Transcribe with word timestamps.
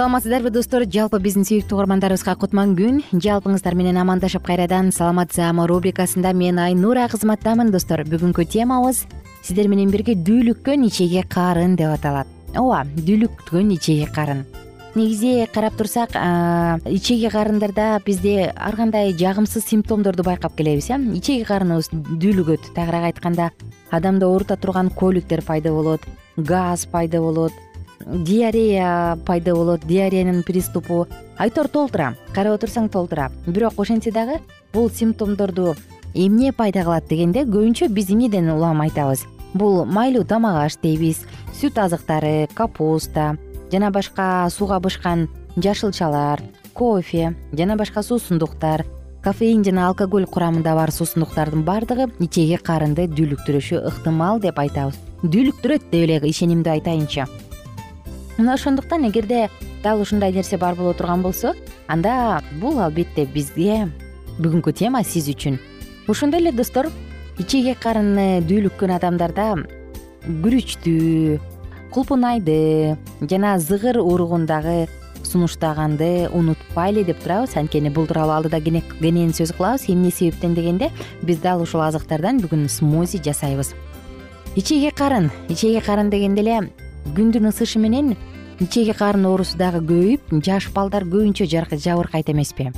саламатсыздарбы 0.00 0.48
достор? 0.48 0.86
Жалпы 0.88 1.18
биздин 1.20 1.44
сүйүктүү 1.44 1.76
угармандарыбызга 1.76 2.32
кутман 2.40 2.70
күн. 2.72 3.02
Жалпыңыздар 3.12 3.74
менен 3.76 3.98
амандашып 4.00 4.46
кайрадан 4.46 4.88
саламат 4.96 5.34
саама 5.36 5.66
рубрикасында 5.68 6.32
мен 6.32 6.56
айнура 6.56 7.04
кызматтамын 7.12 7.68
достор. 7.68 8.00
Бүгүнкү 8.08 8.46
темабыз 8.48 9.02
сиздер 9.44 9.68
менен 9.68 9.92
бирге 9.92 10.14
дүүлүккөн 10.16 10.88
ичеги 10.88 11.20
карын 11.28 11.76
деп 11.76 11.92
аталат. 11.98 12.32
Ооба 12.56 12.86
дүүлүккөн 12.96 13.76
ичеги 13.76 14.08
карын. 14.08 14.46
Негизи 14.94 15.44
карап 15.52 15.76
турсак 15.76 16.16
ичеги 16.88 17.28
карындарда 17.28 18.00
бизде 18.06 18.54
ар 18.56 18.80
кандай 18.80 19.12
жагымсыз 19.12 19.68
симптомдорду 19.68 20.24
байкап 20.24 20.56
келебиз 20.56 20.88
э 20.90 20.96
ичеги 20.96 21.44
карыныбыз 21.44 21.92
дүүлүгөт 21.92 22.72
тагыраак 22.74 23.12
айтканда 23.12 23.50
адамды 23.90 24.24
оорута 24.24 24.56
турган 24.56 24.88
коликтер 24.88 25.42
пайда 25.42 25.70
болот 25.72 26.00
газ 26.38 26.86
пайда 26.86 27.20
болот 27.20 27.52
диарея 28.06 29.18
пайда 29.26 29.54
болот 29.54 29.86
диареянын 29.86 30.42
приступу. 30.42 31.06
Айтор 31.38 31.68
толтура 31.68 32.14
карап 32.34 32.58
отурсаң 32.58 32.88
толтура. 32.88 33.30
Бирок 33.46 33.78
ошентсе 33.78 34.10
дагы 34.10 34.40
бул 34.72 34.90
симптомдорду 34.90 35.74
эмне 36.14 36.52
пайда 36.52 36.84
кылат 36.84 37.08
дегенде 37.08 37.44
көбүнчө 37.44 37.88
биз 37.88 38.10
эмнеден 38.10 38.50
улам 38.50 38.80
айтабыз. 38.80 39.26
Бул 39.54 39.84
майлуу 39.84 40.24
тамак 40.24 40.64
аш 40.64 40.78
дейбиз 40.82 41.24
сүт 41.60 41.78
азыктары 41.78 42.48
капуста 42.54 43.36
жана 43.72 43.90
башка 43.90 44.48
сууга 44.50 44.80
бышкан 44.80 45.28
жашылчалар 45.56 46.42
кофе 46.74 47.34
жана 47.52 47.76
башка 47.76 48.02
суусундуктар 48.02 48.86
кофеин 49.24 49.64
жана 49.64 49.88
алкоголь 49.88 50.26
курамында 50.26 50.74
бар 50.74 50.92
суусундуктардын 50.92 51.64
баардыгы 51.64 52.08
ичеги 52.20 52.56
карынды 52.56 53.06
дүүлүктүрүшү 53.10 53.84
ыктымал 53.90 54.40
деп 54.40 54.58
айтабыз. 54.58 54.96
Дүүлүктүрөт 55.22 55.90
деп 55.90 56.06
эле 56.06 56.20
ишенимдүү 56.30 56.78
айтайынчы 56.78 57.26
мына 58.40 58.54
ошондуктан 58.54 59.06
эгерде 59.08 59.48
дал 59.82 60.00
ушундай 60.00 60.32
нерсе 60.32 60.56
бар 60.56 60.74
боло 60.74 60.94
турган 60.94 61.22
болсо 61.22 61.54
анда 61.86 62.42
бул 62.60 62.80
албетте 62.80 63.26
бизге 63.26 63.90
бүгүнкү 64.40 64.72
тема 64.72 65.04
сиз 65.04 65.28
үчүн. 65.28 65.58
Ошондой 66.08 66.40
эле 66.40 66.52
достор 66.52 66.88
ичеги 67.38 67.74
карыны 67.76 68.40
дүүлүккөн 68.48 68.96
адамдарда 68.96 69.50
күрүчтү 70.24 71.38
кулпунайды 71.92 72.96
жана 73.20 73.58
зыгыр 73.58 74.00
уругун 74.00 74.46
дагы 74.46 74.88
сунуштаганды 75.22 76.30
унутпайлы 76.32 77.04
деп 77.04 77.20
турабыз. 77.22 77.56
Анткени 77.56 77.90
бул 77.90 78.06
тууралуу 78.06 78.38
алдыда 78.38 78.60
кенен 78.60 79.34
сөз 79.36 79.52
кылабыз. 79.52 79.88
Эмне 79.88 80.10
себептен 80.10 80.54
дегенде 80.54 80.90
биз 81.22 81.38
дал 81.38 81.62
ушул 81.62 81.82
азыктардан 81.82 82.40
бүгүн 82.40 82.68
смузи 82.68 83.20
жасайбыз. 83.22 83.74
Ичеги 84.56 84.90
карын 84.90 85.30
ичеги 85.48 85.80
карын 85.84 86.10
дегенде 86.10 86.40
эле 86.40 86.70
күндүн 87.16 87.48
ысышы 87.50 87.80
менен 87.82 88.16
ичеги 88.60 88.92
карын 88.96 89.24
оорусу 89.26 89.58
дагы 89.58 89.80
көбөйүп 89.80 90.34
жаш 90.44 90.68
балдар 90.74 91.06
көбүнчө 91.08 91.46
жабыркайт 91.48 92.28
эмеспи. 92.30 92.70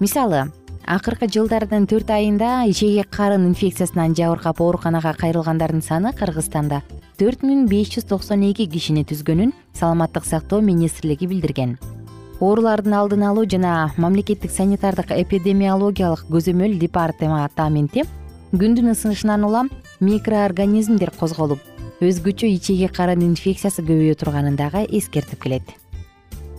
Мисалы 0.00 0.44
акыркы 0.84 1.28
жылдардын 1.32 1.86
төрт 1.88 2.10
айында 2.12 2.64
ичеги 2.68 3.04
карын 3.10 3.48
инфекциясынан 3.48 4.14
жабыркап 4.14 4.60
ооруканага 4.60 5.14
кайрылгандардын 5.16 5.82
саны 5.82 6.12
кыргызстанда 6.12 6.82
төрт 7.18 7.42
миң 7.46 7.66
беш 7.70 7.94
жүз 7.96 8.08
токсон 8.10 8.44
эки 8.50 8.66
кишини 8.68 9.04
түзгөнүн 9.08 9.54
саламаттык 9.72 10.26
сактоо 10.28 10.60
министрлиги 10.60 11.28
билдирген. 11.30 11.78
Оорулардын 12.40 12.92
алдын 12.98 13.22
алуу 13.30 13.46
жана 13.48 13.92
мамлекеттик 13.96 14.50
санитардык 14.50 15.14
эпидемиологиялык 15.14 16.26
көзөмөл 16.28 16.76
департаменти 16.80 18.04
күндүн 18.52 18.92
ысышынан 18.92 19.46
улам 19.46 19.70
микроорганизмдер 20.00 21.14
козголуп 21.16 21.62
өзгөчө 22.02 22.48
ичеги 22.50 22.88
карын 22.90 23.22
инфекциясы 23.22 23.84
көбөйө 23.86 24.16
турганын 24.18 24.56
дагы 24.58 24.82
эскертип 24.90 25.42
келет. 25.44 25.68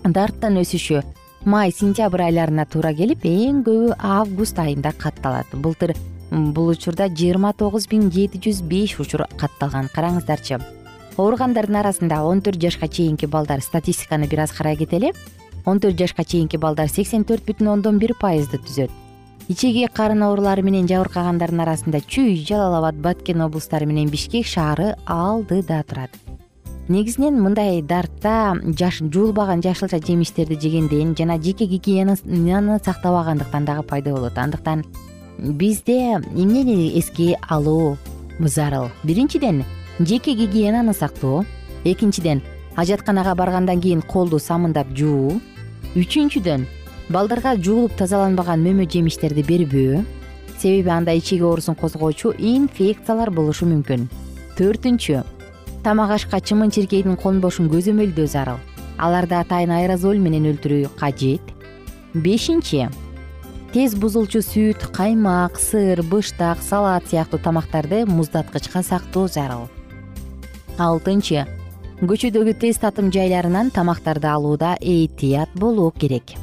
Дарттын 0.06 0.62
өсүшү 0.62 1.02
май 1.46 1.74
сентябрь 1.76 2.24
айларына 2.30 2.66
туура 2.66 2.94
келип 2.96 3.26
эң 3.28 3.64
көбү 3.68 3.98
август 4.00 4.60
айында 4.60 4.94
катталат. 4.96 5.52
Былтыр 5.52 5.96
бул 6.32 6.72
учурда 6.72 7.10
жыйырма 7.12 7.54
тогуз 7.58 7.90
миң 7.92 8.10
жети 8.16 8.40
жүз 8.48 8.64
беш 8.70 8.98
учур 9.00 9.26
катталган. 9.38 9.92
Караңыздарчы 9.94 10.62
ооругандардын 11.18 11.82
арасында 11.84 12.24
он 12.24 12.42
төрт 12.42 12.62
жашка 12.62 12.88
чейинки 12.88 13.26
балдар 13.26 13.62
статистиканы 13.62 14.28
бир 14.28 14.46
аз 14.48 14.52
карай 14.52 14.78
кетели. 14.78 15.14
Он 15.66 15.80
төрт 15.80 16.00
жашка 16.00 16.24
чейинки 16.24 16.58
балдар 16.58 16.88
сексен 16.88 17.24
төрт 17.26 17.44
бүтүн 17.44 17.74
ондон 17.76 18.00
бир 18.00 18.16
пайызды 18.20 18.60
түзөт 18.62 19.05
ичеги 19.48 19.88
карын 19.94 20.24
оорулары 20.26 20.64
менен 20.66 20.88
жабыркагандардын 20.90 21.62
арасында 21.66 22.02
чүй 22.02 22.36
жалал 22.48 22.80
абад 22.80 22.98
баткен 23.02 23.44
облустары 23.46 23.86
менен 23.86 24.10
бишкек 24.10 24.46
шаары 24.46 24.96
алдыда 25.06 25.84
турат. 25.88 26.10
Негизинен 26.88 27.42
мындай 27.42 27.82
дартта 27.82 28.56
жуулбаган 28.64 29.62
жашылча 29.62 30.00
жемиштерди 30.00 30.58
жегенден 30.62 31.16
жана 31.18 31.42
жеке 31.42 31.66
гигиенаны 31.66 32.80
сактабагандыктан 32.86 33.66
дагы 33.66 33.84
пайда 33.84 34.14
болот. 34.14 34.38
Андыктан 34.38 34.86
бизде 35.38 36.22
эмнени 36.36 36.98
эске 37.00 37.38
алуу 37.48 37.98
зарыл 38.40 38.90
биринчиден 39.04 39.64
жеке 40.00 40.34
гигиенаны 40.34 40.94
сактоо. 40.94 41.46
Экинчиден 41.84 42.42
ажатканага 42.76 43.36
баргандан 43.36 43.82
кийин 43.82 44.02
колду 44.02 44.40
самындап 44.40 44.88
жуу. 44.96 45.42
Үчүнчүдөн 45.96 46.66
балдарга 47.10 47.54
жуулуп 47.62 47.94
тазаланбаган 48.00 48.64
мөмө 48.66 48.88
жемиштерди 48.90 49.44
бербөө 49.46 50.02
себеби 50.58 50.90
анда 50.90 51.14
ичеги 51.14 51.44
оорусун 51.44 51.76
козгоочу 51.76 52.34
инфекциялар 52.38 53.30
болушу 53.30 53.68
мүмкүн. 53.70 54.08
Төртүнчү 54.58 55.22
тамак 55.84 56.16
ашка 56.18 56.40
чымын 56.42 56.72
чиркейдин 56.74 57.18
конбошун 57.22 57.70
көзөмөлдөө 57.70 58.28
зарыл. 58.28 58.58
Аларды 58.98 59.36
атайын 59.38 59.74
аэрозоль 59.76 60.22
менен 60.24 60.48
өлтүрүү 60.54 60.96
кажет. 60.98 61.44
Бешинчи 62.14 62.88
тез 63.74 63.94
бузулчу 64.00 64.42
сүт 64.42 64.88
каймак 64.96 65.60
сыр 65.60 66.02
быштак 66.02 66.64
салат 66.64 67.06
сыяктуу 67.12 67.40
тамактарды 67.40 68.06
муздаткычка 68.08 68.82
сактоо 68.82 69.28
зарыл. 69.28 69.68
Алтынчы 70.80 71.46
көчөдөгү 72.02 72.58
тез 72.64 72.82
татым 72.82 73.12
жайларынан 73.14 73.70
тамактарды 73.70 74.32
алууда 74.32 74.74
этият 74.82 75.54
болуу 75.54 75.92
керек 75.92 76.34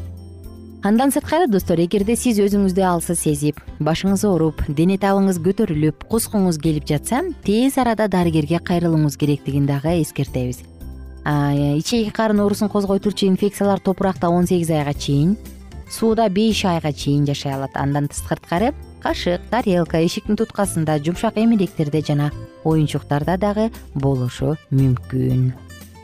андан 0.82 1.12
сырткары 1.14 1.46
достор 1.46 1.78
эгерде 1.78 2.16
сиз 2.18 2.40
өзүңүздү 2.42 2.82
алсыз 2.82 3.20
сезип 3.22 3.60
башыңыз 3.78 4.24
ооруп 4.26 4.64
дене 4.66 4.96
табыңыз 4.98 5.38
көтөрүлүп 5.44 6.08
кускуңуз 6.10 6.58
келип 6.58 6.88
жатса 6.90 7.20
тез 7.46 7.78
арада 7.78 8.08
дарыгерге 8.10 8.58
кайрылууңуз 8.58 9.16
керектигин 9.20 9.68
дагы 9.70 9.94
эскертебиз. 10.02 10.64
Ичеги 11.22 12.10
карын 12.10 12.42
оорусун 12.42 12.68
козгой 12.68 12.98
турчу 12.98 13.28
инфекциялар 13.28 13.78
топуракта 13.78 14.28
он 14.28 14.48
сегиз 14.50 14.70
айга 14.70 14.92
чейин 14.92 15.36
сууда 15.88 16.28
беш 16.28 16.64
айга 16.64 16.92
чейин 16.92 17.26
жашай 17.26 17.54
алат. 17.54 17.76
Андан 17.76 18.08
сырткары 18.10 18.74
кашык 19.02 19.40
тарелка 19.50 20.02
эшиктин 20.02 20.36
туткасында 20.36 20.98
жумшак 20.98 21.38
эмеректерде 21.38 22.02
жана 22.02 22.32
оюнчуктарда 22.64 23.38
дагы 23.38 23.70
болушу 23.94 24.56
мүмкүн. 24.72 25.52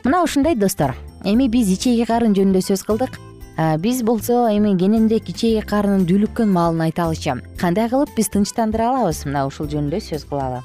Мына 0.05 0.23
ушундай 0.23 0.55
достор. 0.55 0.95
Эми 1.25 1.49
биз 1.51 1.67
ичеги 1.67 2.05
карын 2.07 2.31
жөнүндө 2.31 2.63
сөз 2.63 2.87
кылдык 2.87 3.19
биз 3.59 4.03
болсо 4.07 4.47
эми 4.53 4.71
кененирээк 4.79 5.29
ичеги 5.33 5.61
карынын 5.67 6.05
дүүлүккөн 6.07 6.47
маалын 6.47 6.85
айталычы 6.85 7.33
кандай 7.59 7.89
кылып 7.91 8.13
биз 8.15 8.29
тынчтандыра 8.31 8.87
алабыз? 8.87 9.25
Мына 9.27 9.45
ушул 9.49 9.67
жөнүндө 9.67 9.99
сөз 9.99 10.23
кылалы 10.29 10.61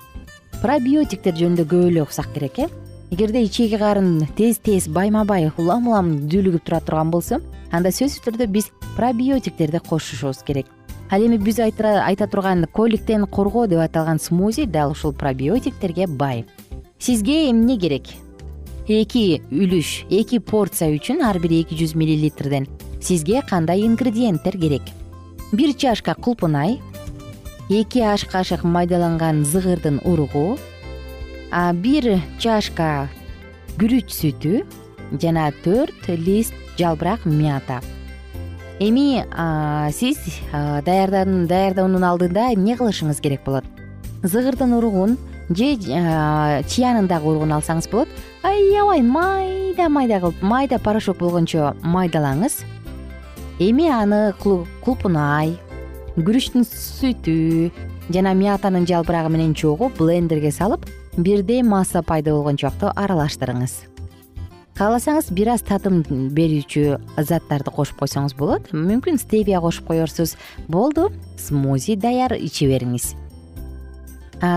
пробиотиктер 0.63 1.35
жөнүндө 1.35 1.67
көп 1.69 1.89
эле 1.91 2.05
уксак 2.05 2.31
керек 2.33 2.59
э? 2.63 2.69
Эгерде 3.11 3.43
ичеги 3.45 3.77
карын 3.83 4.29
тез 4.39 4.61
тез 4.63 4.87
байма 4.89 5.25
бай 5.27 5.51
улам 5.59 5.89
улам 5.91 6.13
дүүлүгүп 6.31 6.65
тура 6.65 6.81
турган 6.81 7.11
болсо 7.11 7.41
анда 7.75 7.91
сөзсүз 7.91 8.23
түрдө 8.25 8.47
биз 8.47 8.71
пробиотиктерди 8.95 9.83
кошушубуз 9.85 10.45
керек. 10.47 10.71
Ал 11.11 11.21
эми 11.27 11.37
биз 11.37 11.59
айта 11.59 12.27
турган 12.31 12.65
коликтен 12.73 13.27
коргоо 13.27 13.67
деп 13.67 13.83
аталган 13.83 14.19
смузи 14.19 14.65
дал 14.67 14.93
ушул 14.93 15.13
пробиотиктерге 15.13 16.07
бай. 16.07 16.47
Сизге 16.99 17.51
эмне 17.51 17.77
керек 17.77 18.07
эки 18.89 19.41
үлүш 19.49 20.05
эки 20.13 20.39
порция 20.39 20.91
үчүн 20.93 21.23
ар 21.25 21.39
бир 21.41 21.55
эки 21.63 21.77
жүз 21.79 21.95
миллилитрден 21.97 22.67
сизге 23.01 23.41
кандай 23.49 23.81
ингредиенттер 23.87 24.59
керек? 24.61 24.83
Бир 25.53 25.73
чашка 25.73 26.15
кулпунай 26.15 26.81
эки 27.71 28.01
аш 28.05 28.27
кашык 28.29 28.65
майдаланган 28.65 29.45
зыгырдын 29.45 30.03
уругу 30.05 30.59
бир 31.81 32.21
чашка 32.39 33.09
күрүч 33.81 34.13
сүтү 34.13 34.65
жана 35.17 35.49
төрт 35.65 36.09
лист 36.09 36.55
жалбырак 36.77 37.25
мята. 37.25 37.81
Эми 38.81 39.25
сиз 39.95 40.19
даярдоонун 40.53 42.05
алдында 42.05 42.53
эмне 42.53 42.77
кылышыңыз 42.77 43.23
керек 43.23 43.45
болот? 43.47 43.65
Зыгырдын 44.23 44.77
уругун 44.77 45.17
же 45.49 45.77
чиянын 45.79 47.09
дагы 47.09 47.31
уругун 47.31 47.55
алсаңыз 47.55 47.89
болот 47.91 48.09
аябай 48.45 49.01
майда 49.03 49.89
майда 49.89 50.21
кылып 50.21 50.43
майда 50.45 50.79
порошок 50.79 51.17
болгончо 51.19 51.73
майдалаңыз. 51.81 52.61
Эми 53.59 53.89
аны 53.89 54.35
кулпунай 54.85 55.55
күрүчтүн 56.19 56.67
сүтү 56.69 57.71
жана 58.13 58.35
мятанын 58.37 58.85
жалбырагы 58.91 59.33
менен 59.33 59.55
чогуу 59.57 59.89
блендерге 59.97 60.53
салып 60.53 60.85
бирдей 61.17 61.63
масса 61.63 62.03
пайда 62.03 62.37
болгончокто 62.37 62.93
аралаштырыңыз. 62.93 63.81
Кааласаңыз 64.75 65.31
бир 65.33 65.55
аз 65.55 65.63
татым 65.63 66.03
берүүчү 66.35 66.99
заттарды 67.23 67.71
кошуп 67.73 68.03
койсоңуз 68.03 68.35
болот. 68.37 68.73
Мүмкүн 68.75 69.23
стевия 69.23 69.63
кошуп 69.63 69.89
коерсуз 69.89 70.37
болду 70.69 71.13
смузи 71.39 71.97
даяр 71.97 72.35
иче 72.37 72.69
бериңиз 72.69 73.15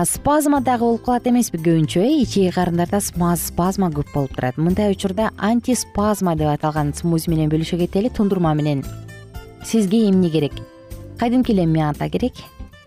спазма 0.04 0.60
дагы 0.60 0.84
болуп 0.84 1.04
калат 1.04 1.26
эмеспи 1.26 1.58
көбүнчө 1.58 2.02
э? 2.02 2.22
Ичеги 2.22 2.50
карындарда 2.54 3.00
спазма 3.00 3.90
көп 3.90 4.12
болуп 4.14 4.34
турат. 4.34 4.56
Мындай 4.56 4.92
учурда 4.92 5.30
антиспазма 5.36 6.36
деп 6.36 6.48
аталган 6.52 6.92
смузи 6.94 7.30
менен 7.30 7.50
бөлүшө 7.50 7.78
кетели 7.78 8.08
тундурма 8.08 8.54
менен. 8.54 8.84
Сизге 9.64 10.08
эмне 10.08 10.30
керек? 10.30 10.52
Кадимки 11.18 11.52
эле 11.52 11.66
мята 11.66 12.08
керек? 12.08 12.34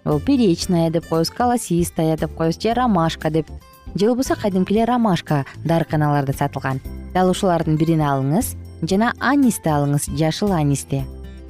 Бул 0.03 0.19
перечная 0.19 0.89
деп 0.89 1.07
коебуз 1.07 1.29
колосистая 1.29 2.17
деп 2.17 2.35
коебуз 2.35 2.59
же 2.61 2.73
ромашка 2.73 3.29
деп. 3.29 3.47
Же 3.95 4.07
болбосо 4.07 4.35
кадимки 4.35 4.73
эле 4.73 4.85
ромашка 4.85 5.45
дарыканаларда 5.65 6.33
сатылган. 6.33 6.81
Дал 7.13 7.29
ушулардын 7.29 7.77
бирин 7.77 8.01
алыңыз 8.01 8.55
жана 8.87 9.13
анисти 9.19 9.69
алыңыз 9.69 10.09
жашыл 10.17 10.53
анисти 10.55 11.03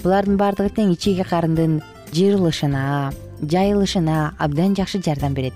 булардын 0.03 0.37
баардыгы 0.39 0.73
тең 0.75 0.95
ичеги 0.95 1.23
карындын 1.27 1.79
жыйрылышына 2.11 3.13
жайылышына 3.41 4.33
абдан 4.37 4.75
жакшы 4.75 5.01
жардам 5.01 5.33
берет. 5.33 5.53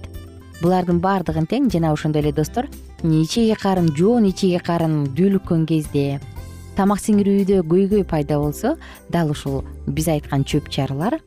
Булардын 0.61 0.99
баардыгын 1.03 1.47
тең 1.49 1.69
жана 1.71 1.91
ошондой 1.93 2.21
эле 2.23 2.31
достор 2.33 2.69
ичеги 3.03 3.55
карын 3.59 3.89
жоон 3.95 4.25
ичеги 4.29 4.59
карын 4.63 5.03
дүүлүккөн 5.15 5.65
кезде 5.69 6.21
тамак 6.75 6.99
сиңирүүдө 6.99 7.61
көйгөй 7.69 8.03
пайда 8.07 8.39
болсо 8.39 8.75
дал 9.09 9.31
ушул 9.31 9.63
биз 9.87 10.07
айткан 10.11 10.43
чөп 10.43 10.69
чарылар 10.69 11.19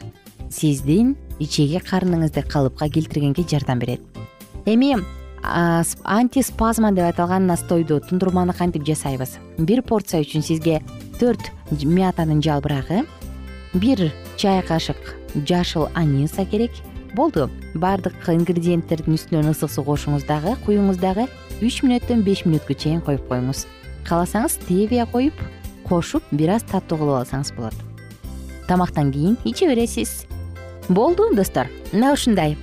сиздин 0.50 1.14
ичеги 1.38 1.80
карыныңызды 1.84 2.44
калыпка 2.48 2.88
келтиргенге 2.88 3.44
жардам 3.48 3.78
берет. 3.78 4.00
Эми 4.66 4.96
антиспазма 5.42 6.92
деп 6.92 7.08
аталган 7.12 7.46
настойду 7.46 8.00
тундурманы 8.00 8.52
кантип 8.52 8.84
жасайбыз? 8.84 9.38
Бир 9.58 9.82
порция 9.82 10.20
үчүн 10.24 10.42
сизге 10.42 10.82
төрт 11.20 11.52
мятанын 11.70 12.42
жалбырагы 12.42 13.04
бир 13.74 14.10
чай 14.36 14.62
кашык 14.62 15.17
жашыл 15.34 15.88
аниса 15.94 16.44
керек. 16.44 16.70
Болду 17.14 17.48
баардык 17.74 18.14
ингредиенттердин 18.28 19.16
үстүнөн 19.16 19.50
ысык 19.52 19.72
суу 19.72 19.84
кошуңуз 19.84 20.26
дагы 20.28 20.54
куюңуз 20.66 21.00
дагы 21.00 21.26
үч 21.64 21.80
мүнөттөн 21.82 22.22
беш 22.22 22.44
мүнөткө 22.44 22.76
чейин 22.78 23.00
коюп 23.00 23.24
коюңуз. 23.28 23.66
Кааласаңыз 24.08 24.58
стевия 24.60 25.06
коюп 25.06 25.34
кошуп 25.88 26.22
бир 26.30 26.56
аз 26.56 26.66
таттуу 26.68 26.98
кылып 27.00 27.22
алсаңыз 27.22 27.54
болот. 27.56 27.74
Тамактан 28.68 29.12
кийин 29.12 29.38
иче 29.44 29.66
бересиз. 29.66 30.26
Болду 30.88 31.34
достор. 31.34 31.68
Мына 31.92 32.12
ушундай. 32.12 32.56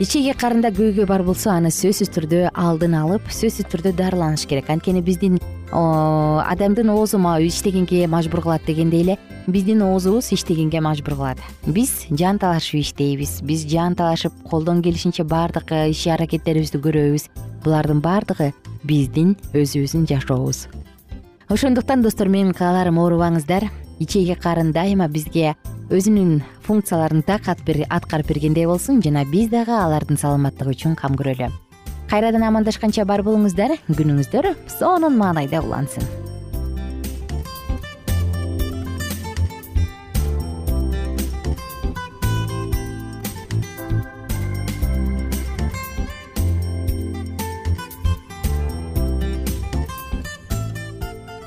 Ичеги 0.00 0.32
карында 0.32 0.70
көйгөй 0.72 1.04
бар 1.04 1.22
болсо 1.26 1.50
аны 1.52 1.68
сөзсүз 1.74 2.08
түрдө 2.14 2.38
алдын 2.54 2.94
алып 2.96 3.26
сөзсүз 3.28 3.66
түрдө 3.68 3.92
дарыланыш 3.98 4.46
керек. 4.48 4.70
Анткени 4.70 5.02
биздин 5.04 5.36
адамдын 5.72 6.90
оозу 6.90 7.18
иштегенге 7.18 8.06
мажбур 8.06 8.42
кылат 8.42 8.64
дегендей 8.66 9.02
эле 9.02 9.18
биздин 9.46 9.82
оозубуз 9.82 10.32
иштегенге 10.32 10.80
мажбур 10.80 11.14
кылат. 11.14 11.38
Биз 11.66 12.06
жанталашып 12.10 12.80
иштейбиз. 12.80 13.42
Биз 13.42 13.66
жанталашып 13.66 14.32
колдон 14.50 14.82
келишинче 14.82 15.24
баардык 15.24 15.70
иш 15.90 16.06
аракеттерибизди 16.06 16.78
көрөбүз. 16.78 17.28
Булардын 17.64 18.00
баардыгы 18.00 18.52
биздин 18.84 19.36
өзүбүздүн 19.52 20.06
жашообуз. 20.06 20.66
Ошондуктан 21.48 22.02
достор 22.02 22.28
менин 22.28 22.52
кааларым 22.52 22.98
оорубаңыздар. 22.98 23.70
Ичеги 24.00 24.34
карын 24.34 24.72
дайыма 24.72 25.08
бизге 25.08 25.56
өзүнүн 25.90 26.42
функцияларын 26.66 27.22
так 27.22 27.48
аткарып 27.48 28.26
бергендей 28.26 28.66
болсун 28.66 29.02
жана 29.02 29.24
биз 29.24 29.50
дагы 29.50 29.74
алардын 29.76 30.16
саламаттыгы 30.16 30.72
үчүн 30.72 30.96
кам 30.96 31.18
көрөлү 31.18 31.69
кайрадан 32.10 32.42
амандашканча 32.42 33.04
бар 33.06 33.22
болуңуздар. 33.22 33.76
Күнүңүздөр 33.94 34.50
сонун 34.78 35.14
маанайда 35.20 35.62
улансын. 35.62 36.02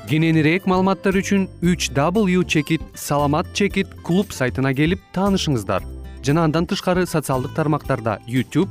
Кененирээк 0.08 0.68
маалыматтар 0.70 1.16
үчүн 1.18 1.48
үч 1.64 1.88
w 1.90 2.44
чекит 2.46 2.82
саламат 2.94 3.48
чекит 3.52 3.88
клуб 4.04 4.30
сайтына 4.32 4.70
келип 4.72 5.00
таанышыңыздар. 5.12 5.82
Жана 6.22 6.44
андан 6.44 6.68
тышкары 6.70 7.04
социалдык 7.04 7.56
тармактарда 7.56 8.20
youtube 8.28 8.70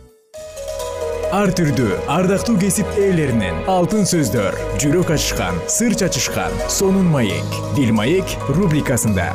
ар 1.31 1.47
түрдүү 1.55 1.95
ардактуу 2.11 2.57
кесип 2.59 2.97
ээлеринен 2.99 3.61
алтын 3.71 4.03
сөздөр 4.09 4.55
жүрөк 4.83 5.13
ачышкан 5.15 5.59
сыр 5.71 5.93
чачышкан 5.95 6.51
сонун 6.67 7.07
маек. 7.07 7.55
Дил 7.77 7.93
маек 7.95 8.27
рубрикасында. 8.51 9.29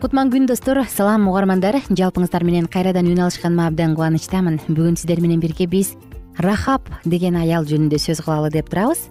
Кутман 0.00 0.32
күн 0.32 0.48
достор. 0.48 0.80
Салам 0.88 1.28
угармандар. 1.28 1.82
Жалпыңыздар 1.92 2.44
менен 2.44 2.72
кайрадан 2.72 3.12
үн 3.12 3.20
алышканыма 3.28 3.68
абдан 3.68 3.92
кубанычтамын. 3.96 4.62
Бүгүн 4.68 4.96
сиздер 4.96 5.20
менен 5.20 5.44
бирге 5.44 5.68
биз 5.68 5.92
рахаб 6.38 6.88
деген 7.04 7.36
аял 7.36 7.64
жөнүндө 7.64 7.98
сөз 8.00 8.22
кылалы 8.24 8.50
деп 8.50 8.70
турабыз. 8.70 9.08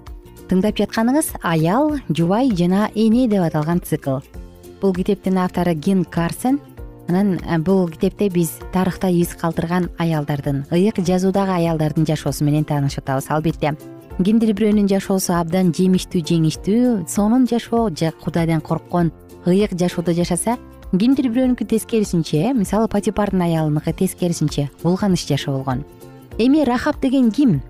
Тыңдап 0.50 0.77
жатканыңыз 0.77 1.34
аял 1.42 1.98
жубай 2.10 2.51
жана 2.56 2.89
эне 2.96 3.27
деп 3.27 3.44
аталган 3.46 3.82
цикл. 3.82 4.20
Бул 4.82 4.94
китептин 4.94 5.38
автору 5.38 5.74
ген 5.74 6.03
карсен. 6.03 6.60
Анан 7.08 7.39
э, 7.39 7.58
бул 7.60 7.88
китепте 7.89 8.30
биз 8.30 8.60
тарыхта 8.72 9.10
из 9.10 9.36
калтырган 9.36 9.89
аялдардын 9.98 10.65
ыйык 10.72 11.00
жазуудагы 11.00 11.51
аялдардын 11.51 12.06
жашоосу 12.06 12.46
менен 12.46 12.63
таанышып 12.63 13.03
атабыз 13.03 13.30
албетте. 13.30 13.75
Кимдир 14.24 14.53
бирөөнүн 14.53 14.88
жашоосу 14.88 15.34
абдан 15.34 15.74
жемиштүү 15.74 16.22
жеңиштүү 16.22 17.10
сонун 17.10 17.48
жашоо 17.48 17.89
кудайдан 18.24 18.62
корккон 18.62 19.12
ыйык 19.46 19.74
жашоодо 19.80 20.13
жашаса 20.13 20.58
кимдир 20.94 21.27
бирөөнүкү 21.34 21.65
тескерисинче 21.65 22.53
мисалы 22.53 22.88
патипардын 22.88 23.42
аялыныкы 23.42 23.94
тескерисинче 23.94 24.70
булганыч 24.84 25.25
жашоо 25.27 25.58
болгон 25.58 25.84
эми 26.38 26.63
рахаб 26.63 27.00
деген 27.02 27.32
ким? 27.32 27.62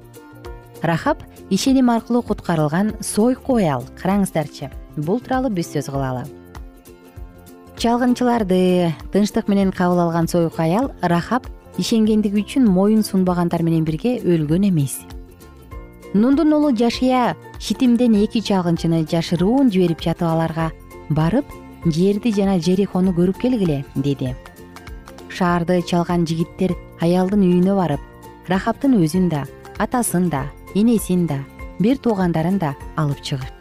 Рахаб 0.81 1.23
ишеним 1.49 1.89
аркылуу 1.89 2.21
куткарылган 2.21 2.95
сойку 3.01 3.55
аял 3.55 3.83
караңыздарчы. 4.01 4.71
Бул 4.97 5.19
тууралуу 5.19 5.49
биз 5.49 5.73
сөз 5.73 5.89
кылалы 5.89 6.25
чалгынчыларды 7.83 8.93
тынчтык 9.11 9.49
менен 9.49 9.71
кабыл 9.71 9.99
алган 9.99 10.27
сойку 10.27 10.61
аял 10.61 10.91
рахаб 11.01 11.47
ишенгендиги 11.77 12.39
үчүн 12.39 12.63
моюн 12.63 13.03
сунбагандар 13.03 13.63
менен 13.63 13.83
бирге 13.83 14.21
өлгөн 14.21 14.69
эмес. 14.69 15.01
Нундун 16.13 16.53
уулу 16.53 16.71
жашия 16.77 17.35
шитимден 17.59 18.15
эки 18.23 18.39
чалгынчыны 18.39 19.03
жашыруун 19.09 19.71
жиберип 19.71 19.99
жатып 19.99 20.29
аларга 20.29 20.71
барып 21.09 21.45
жерди 21.85 22.31
жана 22.31 22.59
жерихону 22.59 23.11
көрүп 23.11 23.41
келгиле 23.41 23.83
деди. 23.95 24.35
Шаарды 25.27 25.81
чалган 25.81 26.27
жигиттер 26.29 26.77
аялдын 27.01 27.41
үйүнө 27.41 27.75
барып 27.75 28.12
рахабтын 28.47 28.97
өзүн 28.99 29.29
да 29.29 29.45
атасын 29.79 30.29
да 30.29 30.45
энесин 30.75 31.27
да 31.27 31.39
бир 31.79 31.97
туугандарын 31.97 32.59
да 32.59 32.75
алып 32.95 33.21
чыгышт 33.21 33.53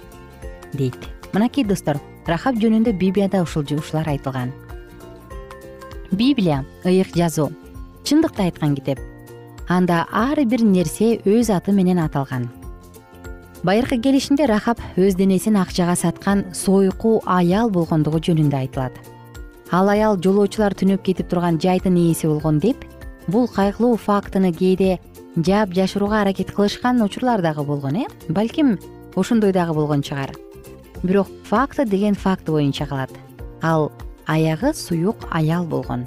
дейт. 0.72 0.98
Мынакей 1.32 1.64
достор 1.64 2.00
рахаб 2.26 2.56
жөнүндө 2.56 2.92
библияда 2.92 3.42
ушул 3.42 3.64
ушулар 3.78 4.08
айтылган. 4.08 4.52
Библия 6.10 6.64
ыйык 6.84 7.14
жазуу 7.16 7.52
чындыкты 8.04 8.42
айткан 8.42 8.74
китеп. 8.74 8.98
Анда 9.68 10.06
ар 10.12 10.36
бир 10.44 10.62
нерсе 10.62 11.22
өз 11.24 11.50
аты 11.54 11.72
менен 11.72 11.98
аталган. 11.98 12.50
Байыркы 13.62 13.96
келишимде 14.02 14.46
рахаб 14.46 14.78
өз 14.96 15.14
денесин 15.14 15.56
акчага 15.56 15.94
саткан 15.96 16.44
сойку 16.52 17.22
аял 17.26 17.70
болгондугу 17.70 18.18
жөнүндө 18.18 18.56
айтылат. 18.58 18.92
Ал 19.70 19.88
аял 19.88 20.18
жолоочулар 20.18 20.74
түнөп 20.74 21.02
кетип 21.06 21.30
турган 21.30 21.60
жайдын 21.62 21.96
ээси 21.96 22.26
болгон 22.26 22.58
деп 22.58 22.84
бул 23.29 23.49
кайгылуу 23.49 23.97
фактыны 23.97 24.52
кээде 24.52 24.99
жаап 25.37 25.73
жашырууга 25.75 26.23
аракет 26.23 26.52
кылышкан 26.52 27.02
учурлар 27.02 27.43
дагы 27.43 27.62
болгон 27.62 27.97
э? 27.97 28.07
Балким 28.29 28.79
ошондой 29.14 29.52
дагы 29.52 29.75
болгон 29.75 30.02
чыгар. 30.02 30.33
Бирок 31.02 31.29
факты 31.45 31.85
деген 31.85 32.14
факты 32.14 32.52
боюнча 32.52 32.87
калат. 32.87 33.11
Ал 33.62 33.93
аягы 34.26 34.75
суюк 34.75 35.17
аял 35.31 35.64
болгон. 35.64 36.07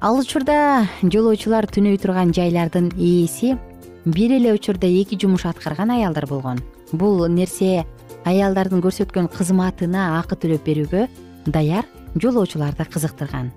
Ал 0.00 0.18
учурда 0.18 0.88
жолоочулар 1.02 1.66
түнөй 1.66 1.98
турган 1.98 2.32
жайлардын 2.34 2.92
ээси 2.98 3.56
бир 4.04 4.32
эле 4.32 4.52
учурда 4.52 4.86
эки 4.86 5.18
жумуш 5.20 5.46
аткарган 5.46 5.90
аялдар 5.90 6.26
болгон. 6.26 6.58
Бул 6.92 7.26
нерсе 7.28 7.86
аялдардын 8.24 8.82
көрсөткөн 8.82 9.30
кызматына 9.30 10.18
акы 10.18 10.36
төлөп 10.36 10.66
берүүгө 10.66 11.08
даяр 11.46 11.86
жолоочуларды 12.14 12.84
кызыктырган 12.84 13.52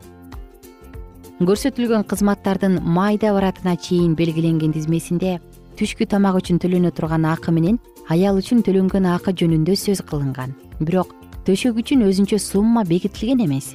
көрсөтүлгөн 1.44 2.06
кызматтардын 2.08 2.78
майда 2.80 3.34
баратына 3.36 3.74
чейин 3.76 4.14
белгиленген 4.16 4.72
тизмесинде 4.72 5.34
түшкү 5.76 6.06
тамак 6.08 6.38
үчүн 6.40 6.62
төлөнө 6.64 6.94
турган 6.96 7.26
акы 7.28 7.52
менен 7.52 7.76
аял 8.08 8.40
үчүн 8.40 8.62
төлөнгөн 8.64 9.10
акы 9.12 9.34
жөнүндө 9.36 9.76
сөз 9.76 10.00
кылынган. 10.08 10.54
Бирок 10.80 11.12
төшөк 11.44 11.82
үчүн 11.82 12.06
өзүнчө 12.08 12.40
сумма 12.40 12.86
бекитилген 12.88 13.44
эмес. 13.44 13.74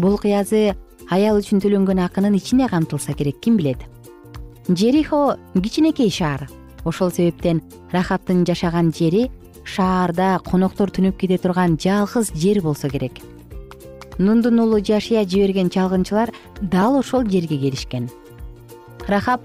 Бул 0.00 0.16
кыязы 0.16 0.72
аял 1.12 1.42
үчүн 1.42 1.60
төлөнгөн 1.60 2.00
акынын 2.06 2.40
ичине 2.40 2.70
камтылса 2.72 3.12
керек 3.12 3.36
ким 3.44 3.60
билет? 3.60 3.84
Жерихо 4.68 5.36
кичинекей 5.60 6.08
шаар. 6.08 6.48
Ошол 6.86 7.12
себептен 7.12 7.60
рахабтын 7.92 8.46
жашаган 8.48 8.94
жери 8.96 9.28
шаарда 9.64 10.40
коноктор 10.40 10.88
түнөп 10.88 11.20
кете 11.20 11.36
турган 11.36 11.76
жалгыз 11.76 12.32
жер 12.32 12.64
болсо 12.64 12.88
керек 12.88 13.20
нундун 14.18 14.60
уулу 14.60 14.78
жашия 14.84 15.24
жиберген 15.24 15.70
чалгынчылар 15.70 16.32
дал 16.60 16.98
ошол 16.98 17.22
жерге 17.22 17.58
келишкен. 17.58 18.10
Рахаб 19.06 19.40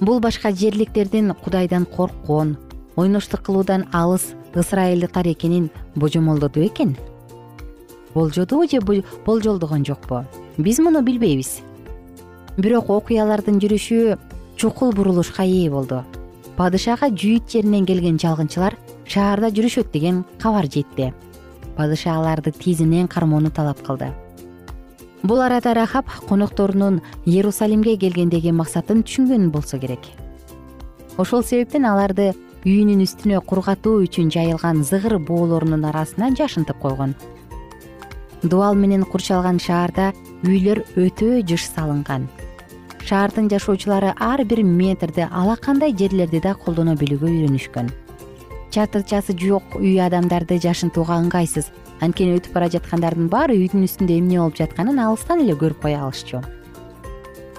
бул 0.00 0.20
башка 0.20 0.52
жерликтердин 0.52 1.34
кудайдан 1.34 1.86
корккон 1.86 2.56
ойноштук 2.96 3.42
кылуудан 3.42 3.86
алыс 3.92 4.34
ысырайылдыктар 4.54 5.26
экенин 5.28 5.70
божомолдоду 5.94 6.60
бекен 6.60 6.96
болжодубу 8.14 8.68
же 8.68 8.80
болжолдогон 9.24 9.84
жокпу? 9.84 10.24
Биз 10.56 10.78
муну 10.78 11.02
билбейбиз. 11.02 11.60
Бирок 12.56 12.90
окуялардын 12.90 13.60
жүрүшү 13.62 14.18
чукул 14.56 14.92
бурулушка 14.92 15.44
ээ 15.44 15.70
болду. 15.70 16.02
Падышага 16.56 17.12
жүйүт 17.14 17.46
жеринен 17.52 17.86
келген 17.86 18.18
чалгынчылар 18.18 18.74
шаарда 19.06 19.52
жүрүшөт 19.54 19.92
деген 19.92 20.24
кабар 20.42 20.66
жетти 20.66 21.12
падыша 21.78 22.16
аларды 22.18 22.50
тизинен 22.50 23.06
кармоону 23.08 23.50
талап 23.54 23.80
кылды. 23.86 24.10
Бул 25.22 25.40
арада 25.40 25.74
рахаб 25.74 26.06
конокторунун 26.28 27.00
иерусалимге 27.24 27.96
келгендеги 27.96 28.50
максатын 28.50 29.02
түшүнгөн 29.02 29.50
болсо 29.50 29.78
керек. 29.78 30.00
Ошол 31.18 31.42
себептен 31.42 31.86
аларды 31.86 32.32
үйүнүн 32.64 33.02
үстүнө 33.06 33.42
кургатуу 33.46 34.02
үчүн 34.06 34.30
жайылган 34.34 34.82
зыгыр 34.86 35.18
боолорунун 35.18 35.84
арасына 35.90 36.30
жашынтып 36.38 36.78
койгон. 36.82 37.14
Дубал 38.42 38.74
менен 38.74 39.02
курчалган 39.02 39.58
шаарда 39.58 40.12
үйлөр 40.46 40.84
өтө 40.96 41.42
жыш 41.46 41.70
салынган. 41.74 42.28
Шаардын 43.06 43.48
жашоочулары 43.50 44.14
ар 44.18 44.44
бир 44.44 44.62
метрди 44.62 45.26
ала 45.30 45.56
кандай 45.56 45.94
жерлерди 45.94 46.42
да 46.42 46.54
колдоно 46.54 46.94
билүүгө 46.94 47.26
үйрөнүшкөн 47.26 47.90
чатырчасы 48.74 49.34
жок 49.38 49.76
үй 49.78 49.98
адамдарды 50.00 50.58
жашынтууга 50.62 51.18
ыңгайсыз. 51.22 51.70
Анткени 52.04 52.36
өтүп 52.38 52.54
бара 52.54 52.68
жаткандардын 52.70 53.28
баары 53.32 53.56
үйдүн 53.58 53.86
үстүндө 53.88 54.18
эмне 54.20 54.38
болуп 54.38 54.58
жатканын 54.60 55.00
алыстан 55.02 55.42
эле 55.42 55.56
көрүп 55.58 55.82
кое 55.82 55.96
алышчу. 55.98 56.42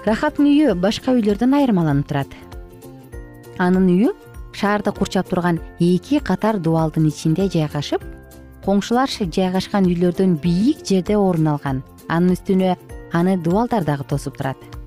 Рахабтын 0.06 0.48
үйү 0.48 0.74
башка 0.80 1.12
үйлөрдөн 1.12 1.58
айырмаланып 1.60 2.08
турат. 2.08 2.34
Анын 3.58 3.90
үйү 3.92 4.14
шаарды 4.56 4.94
курчап 4.96 5.28
турган 5.28 5.60
эки 5.78 6.22
катар 6.24 6.58
дубалдын 6.58 7.06
ичинде 7.12 7.50
жайгашып 7.52 8.02
коңшулар 8.64 9.10
жайгашкан 9.10 9.86
үйлөрдөн 9.90 10.38
бийик 10.40 10.84
жерде 10.86 11.16
орун 11.16 11.52
алган. 11.52 11.84
Анын 12.08 12.34
үстүнө 12.38 12.76
аны 13.12 13.36
дубалдар 13.36 13.84
дагы 13.84 14.08
тосуп 14.08 14.38
турат 14.40 14.79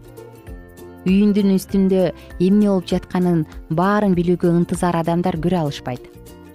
үйүндүн 1.03 1.55
үстүндө 1.57 2.03
эмне 2.39 2.69
болуп 2.69 2.87
жатканын 2.87 3.43
баарын 3.75 4.15
билүүгө 4.15 4.51
ынтызар 4.59 4.95
адамдар 5.01 5.35
көрө 5.43 5.63
алышпайт. 5.65 6.05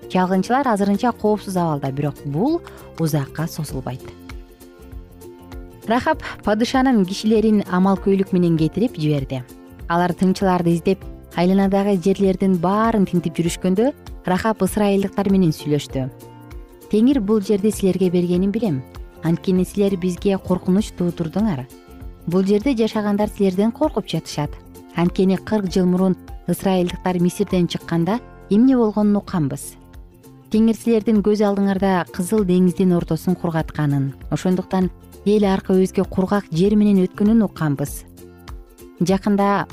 Чалгынчылар 0.08 0.68
азырынча 0.72 1.12
коопсуз 1.12 1.56
абалда 1.56 1.90
бирок 1.92 2.22
бул 2.24 2.60
узакка 2.98 3.46
созулбайт. 3.46 4.04
Рахаб 5.88 6.22
падышанын 6.44 7.04
кишилерин 7.04 7.62
амалкөйлүк 7.68 8.32
менен 8.32 8.56
кетирип 8.60 8.96
жиберди. 8.96 9.42
Алар 9.88 10.12
тыңчыларды 10.12 10.72
издеп 10.76 11.04
айланадагы 11.36 11.96
жерлердин 12.04 12.56
баарын 12.60 13.04
тинтип 13.08 13.36
жүрүшкөндө 13.36 13.92
рахаб 14.28 14.64
ысрайылдыктар 14.64 15.30
менен 15.32 15.52
сүйлөштү. 15.52 16.08
Теңир 16.88 17.20
бул 17.20 17.40
жерди 17.44 17.72
силерге 17.72 18.08
бергенин 18.10 18.52
билем. 18.52 18.82
Анткени 19.24 19.64
силер 19.64 19.96
бизге 20.00 20.38
коркунуч 20.38 20.92
туудурдуңар 20.96 21.66
бул 22.28 22.44
жерде 22.44 22.74
жашагандар 22.76 23.30
силерден 23.32 23.72
коркуп 23.72 24.06
жатышат. 24.06 24.50
Анткени 24.96 25.36
кырк 25.36 25.72
жыл 25.72 25.86
мурун 25.86 26.16
ысрайылдыктар 26.46 27.20
мисирден 27.20 27.68
чыкканда 27.68 28.20
эмне 28.50 28.76
болгонун 28.76 29.16
укканбыз? 29.16 29.76
Теңир 30.52 30.76
силердин 30.76 31.22
көз 31.24 31.42
алдыңарда 31.44 32.04
кызыл 32.12 32.44
деңиздин 32.44 32.92
ортосун 32.96 33.36
кургатканын 33.36 34.12
ошондуктан 34.30 34.90
эл 35.24 35.44
аркы 35.44 35.76
өзгө 35.82 36.04
кургак 36.08 36.48
жер 36.52 36.76
менен 36.76 37.02
өткөнүн 37.06 37.44
укканбыз. 37.48 38.04
Жакында 39.00 39.66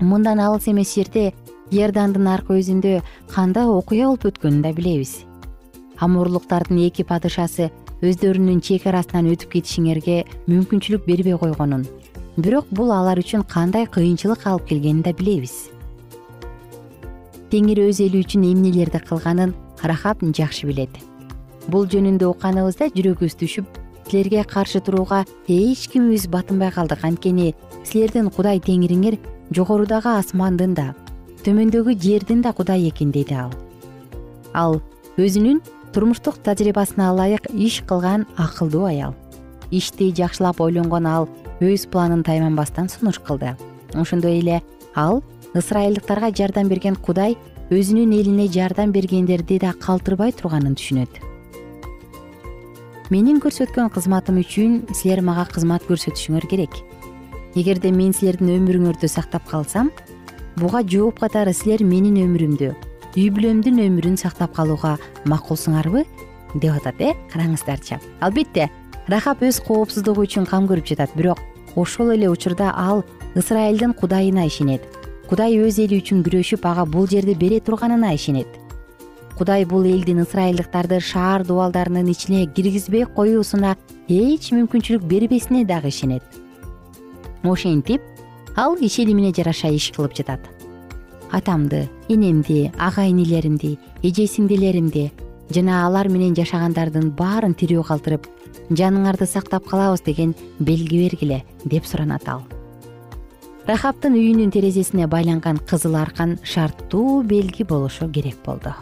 мындан 0.00 0.40
алыс 0.40 0.68
эмес 0.70 0.94
жерде 0.94 1.32
иордандын 1.70 2.26
аркы 2.26 2.58
өзүндө 2.60 3.00
кандай 3.34 3.66
окуя 3.66 4.06
болуп 4.06 4.30
өткөнүн 4.30 4.62
да 4.62 4.72
билебиз. 4.74 5.24
Амурлуктардын 5.98 6.78
эки 6.86 7.02
падышасы 7.02 7.70
өздөрүнүн 8.00 8.60
чек 8.64 8.86
арасынан 8.88 9.28
өтүп 9.34 9.56
кетишиңерге 9.56 10.22
мүмкүнчүлүк 10.48 11.04
бербей 11.06 11.36
койгонун. 11.40 11.84
Бирок 12.36 12.70
бул 12.70 12.92
алар 12.94 13.20
үчүн 13.20 13.44
кандай 13.44 13.86
кыйынчылык 13.86 14.46
алып 14.46 14.68
келгенин 14.70 15.02
да 15.04 15.12
билебиз. 15.12 15.68
Теңир 17.50 17.82
өз 17.88 18.00
эли 18.00 18.22
үчүн 18.22 18.46
эмнелерди 18.52 19.02
кылганын 19.04 19.52
рахаб 19.82 20.22
жакшы 20.22 20.66
билет. 20.66 20.90
Бул 21.68 21.84
жөнүндө 21.84 22.30
укканыбызда 22.30 22.88
жүрөгүбүз 22.96 23.36
түшүп 23.42 23.80
силерге 24.10 24.44
каршы 24.44 24.80
турууга 24.80 25.24
эч 25.46 25.88
кимибиз 25.88 26.26
батынбай 26.28 26.72
калдык 26.72 27.04
анткени 27.04 27.54
силердин 27.84 28.30
кудай 28.30 28.58
теңириңер 28.58 29.18
жогорудагы 29.54 30.16
асмандын 30.18 30.74
да 30.74 30.94
төмөндөгү 31.44 31.94
жердин 32.00 32.42
да 32.42 32.52
кудайы 32.52 32.88
экен 32.90 33.12
деди 33.12 33.34
ал. 33.34 33.52
Ал 34.52 34.80
өзүнүн 35.16 35.60
турмуштук 35.92 36.38
тажрыйбасына 36.44 37.10
ылайык 37.12 37.50
иш 37.52 37.82
кылган 37.86 38.26
акылдуу 38.36 38.84
аял. 38.84 39.14
Ишти 39.70 40.12
жакшылап 40.14 40.60
ойлонгон 40.60 41.06
ал 41.06 41.28
өз 41.60 41.86
планын 41.86 42.22
тайманбастан 42.22 42.88
сунуш 42.88 43.18
кылды. 43.18 43.56
Ошондой 43.94 44.38
эле 44.38 44.62
ал 44.94 45.22
ысрайылдыктарга 45.54 46.30
жардам 46.30 46.68
берген 46.68 46.96
кудай 46.96 47.36
өзүнүн 47.70 48.14
элине 48.14 48.48
жардам 48.48 48.92
бергендерди 48.92 49.58
да 49.58 49.72
калтырбай 49.72 50.32
турганын 50.32 50.74
түшүнөт. 50.74 51.22
Менин 53.10 53.40
көрсөткөн 53.42 53.90
кызматым 53.90 54.38
үчүн 54.42 54.94
силер 54.94 55.22
мага 55.22 55.48
кызмат 55.50 55.82
көрсөтүшүңөр 55.88 56.46
керек. 56.46 56.70
Эгерде 57.54 57.90
мен 57.90 58.12
силердин 58.14 58.54
өмүрүңөрдү 58.60 59.10
сактап 59.10 59.48
калсам 59.50 59.90
буга 60.56 60.84
жооп 60.86 61.18
катары 61.18 61.54
силер 61.54 61.82
менин 61.82 62.20
өмүрүмдү 62.22 62.89
үй 63.16 63.26
бүлөмдүн 63.34 63.80
өмүрүн 63.82 64.16
сактап 64.20 64.52
калууга 64.54 64.94
макулсуңарбы? 65.26 66.04
Деп 66.54 66.76
атат 66.76 67.00
э 67.02 67.14
караңыздарчы. 67.32 67.98
Албетте 68.20 68.68
рахаб 69.08 69.42
өз 69.42 69.58
коопсуздугу 69.66 70.22
үчүн 70.22 70.46
кам 70.46 70.68
көрүп 70.70 70.86
жатат 70.86 71.10
бирок 71.16 71.40
ошол 71.74 72.12
эле 72.14 72.28
учурда 72.30 72.70
ал 72.70 73.02
ысрайылдын 73.34 73.94
кудайына 73.94 74.46
ишенет. 74.46 74.82
Кудай 75.28 75.58
өз 75.58 75.80
эли 75.82 75.98
үчүн 75.98 76.22
күрөшүп 76.22 76.62
ага 76.62 76.84
бул 76.86 77.08
жерди 77.08 77.34
бере 77.34 77.58
турганына 77.58 78.14
ишенет. 78.14 78.46
Кудай 79.36 79.64
бул 79.64 79.82
элдин 79.82 80.22
ысрайылдыктарды 80.22 81.00
шаар 81.00 81.44
дубалдарынын 81.44 82.06
ичине 82.10 82.46
киргизбей 82.46 83.06
коюусуна 83.06 83.76
эч 84.06 84.52
мүмкүнчүлүк 84.52 85.02
бербесине 85.02 85.64
дагы 85.64 85.88
ишенет. 85.88 86.22
Ошентип 87.42 88.02
ал 88.56 88.76
ишенимине 88.78 89.34
жараша 89.34 89.68
иш 89.68 89.90
кылып 89.90 90.14
жатат 90.14 90.59
атамды 91.32 91.88
энемди 92.08 92.70
ага 92.78 93.06
инилеримди 93.08 93.78
эже 94.02 94.26
сиңдилеримди 94.26 95.10
жана 95.54 95.84
алар 95.86 96.08
менен 96.08 96.34
жашагандардын 96.38 97.10
баарын 97.18 97.54
тирүү 97.58 97.84
калтырып 97.88 98.26
жаныңарды 98.70 99.26
сактап 99.26 99.66
калабыз 99.66 100.04
деген 100.06 100.34
белги 100.58 101.04
бергиле 101.04 101.42
деп 101.64 101.86
суранат 101.86 102.28
ал. 102.28 102.42
Рахабтын 103.66 104.14
үйүнүн 104.18 104.50
терезесине 104.54 105.06
байланган 105.06 105.58
кызыл 105.58 105.96
аркан 105.98 106.38
шарттуу 106.42 107.22
белги 107.22 107.64
болушу 107.64 108.08
керек 108.10 108.38
болду. 108.44 108.74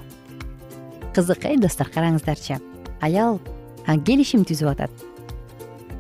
Кызык 1.15 1.45
э 1.45 1.57
достор 1.57 1.89
караңыздарчы. 1.89 2.61
Аял 3.01 3.41
келишим 4.07 4.45
түзүп 4.45 4.71
атат. 4.73 4.91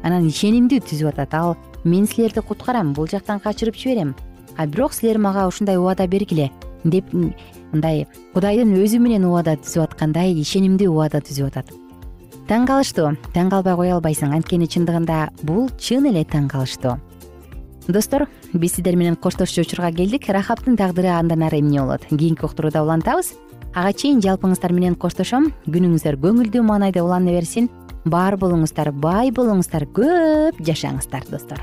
Анан 0.02 0.28
ишенимди 0.28 0.80
түзүп 0.80 1.12
атат 1.12 1.34
ал. 1.34 1.56
Мен 1.84 2.06
силерди 2.06 2.40
куткарам 2.40 2.92
бул 2.92 3.08
жактан 3.08 3.40
качырып 3.40 3.76
жиберем 3.76 4.14
а 4.58 4.66
бирок 4.66 4.92
силер 4.92 5.18
мага 5.18 5.46
ушундай 5.48 5.78
убада 5.78 6.06
бергиле 6.06 6.50
деп 6.84 7.12
мындай 7.14 8.06
кудайдын 8.34 8.74
өзү 8.76 8.98
менен 9.00 9.24
убада 9.24 9.56
түзүп 9.56 9.86
аткандай 9.86 10.34
ишенимдүү 10.42 10.90
убада 10.90 11.22
түзүп 11.24 11.52
атат. 11.52 11.72
Таң 12.48 12.66
калыштуу 12.68 13.14
таң 13.34 13.50
калбай 13.52 13.76
кое 13.76 13.92
албайсың. 13.96 14.32
Анткени 14.34 14.68
чындыгында 14.68 15.28
бул 15.42 15.68
чын 15.78 16.08
эле 16.10 16.24
таң 16.24 16.48
калыштуу. 16.48 16.96
Достор 17.88 18.26
биз 18.52 18.76
сиздер 18.76 18.96
менен 18.96 19.16
коштошчу 19.16 19.62
учурга 19.62 19.92
келдик. 19.92 20.28
Рахабтын 20.28 20.76
тагдыры 20.76 21.12
андан 21.12 21.42
ары 21.42 21.60
эмне 21.60 21.80
болот? 21.80 22.06
Кийинки 22.08 22.44
уктурууда 22.44 22.82
улантабыз. 22.82 23.34
Ага 23.74 23.92
чейин 23.92 24.20
жалпыңыздар 24.24 24.72
менен 24.72 24.96
коштошом. 24.96 25.52
Күнүңүздөр 25.68 26.16
көңүлдүү 26.24 26.64
маанайда 26.64 27.04
улана 27.04 27.36
берсин 27.36 27.68
бар 28.08 28.38
болуңуздар 28.40 28.92
бай 28.92 29.32
болуңуздар 29.34 29.88
көп 29.92 30.64
жашаңыздар 30.64 31.28
достор 31.30 31.62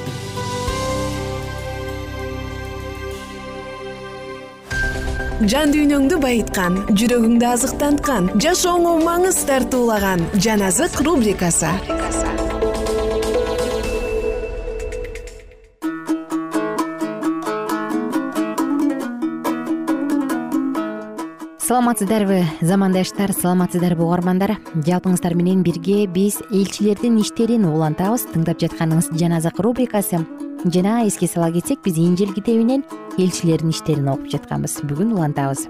жан 5.49 5.71
дүйнөңдү 5.73 6.19
байыткан 6.21 6.75
жүрөгүңдү 6.93 7.45
азыктанткан 7.49 8.27
жашооңо 8.43 8.91
маңыз 9.01 9.39
тартуулаган 9.47 10.21
жан 10.37 10.61
азык 10.67 10.99
рубрикасы. 11.01 11.71
Саламатсыздарбы 21.57 22.43
замандаштар 22.61 23.33
саламатсыздарбы 23.33 24.03
угармандар. 24.03 24.57
Жалпыңыздар 24.75 25.33
менен 25.39 25.63
бирге 25.63 26.05
биз 26.05 26.41
элчилердин 26.51 27.17
иштерин 27.23 27.65
улантабыз 27.65 28.27
тыңдап 28.35 28.61
жатканыңыз 28.61 29.13
жан 29.17 29.39
азык 29.39 29.63
рубрикасы 29.63 30.21
жана 30.65 31.07
эске 31.07 31.27
сала 31.27 31.51
кетсек 31.51 31.81
биз 31.83 31.97
инжил 31.97 32.33
китебинен 32.33 32.83
элчилердин 33.17 33.69
иштерин 33.69 34.09
окуп 34.09 34.29
жатканбыз. 34.29 34.81
Бүгүн 34.85 35.13
улантабыз. 35.13 35.67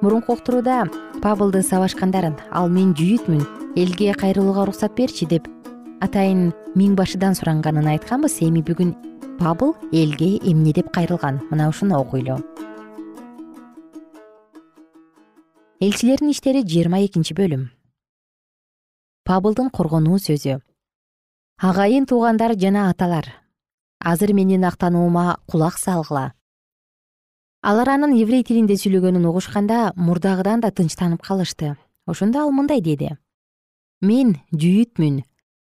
Мурунку 0.00 0.34
уктурууда 0.34 0.86
пабылды 1.22 1.62
сабашкандарын 1.62 2.36
ал 2.52 2.68
мен 2.68 2.94
жүйүтмүн 2.94 3.74
элге 3.76 4.14
кайрылууга 4.14 4.62
уруксат 4.62 4.94
берчи 4.94 5.26
деп 5.26 5.48
атайын 6.00 6.52
миң 6.76 6.94
башыдан 6.94 7.34
суранганын 7.34 7.90
айтканбыз. 7.96 8.38
Эми 8.40 8.62
бүгүн 8.62 8.94
пабыл 9.40 9.74
элге 9.92 10.38
эмне 10.38 10.72
деп 10.72 10.92
кайрылган. 10.94 11.42
Мына 11.50 11.68
ушуну 11.68 11.98
окуйлу. 11.98 12.38
Элчилердин 15.80 16.30
иштери 16.30 16.62
жыйырма 16.62 17.02
экинчи 17.04 17.34
бөлүм. 17.34 17.70
Пабылдын 19.24 19.70
коргонуу 19.70 20.18
сөзү. 20.18 20.60
Агайын 21.58 22.06
туугандар 22.06 22.54
жана 22.56 22.90
аталар 22.90 23.26
азыр 24.00 24.32
менин 24.32 24.64
актануума 24.64 25.38
кулак 25.46 25.78
салгыла. 25.78 26.32
Алар 27.62 27.88
анын 27.92 28.14
еврей 28.16 28.42
тилинде 28.42 28.74
сүйлөгөнүн 28.80 29.26
угушканда 29.28 29.92
мурдагыдан 29.96 30.60
да 30.64 30.70
тынчтанып 30.70 31.20
калышты. 31.20 31.76
Ошондо 32.06 32.40
ал 32.40 32.50
мындай 32.50 32.80
деди. 32.80 33.10
Мен 34.00 34.38
жүйүтмүн. 34.52 35.20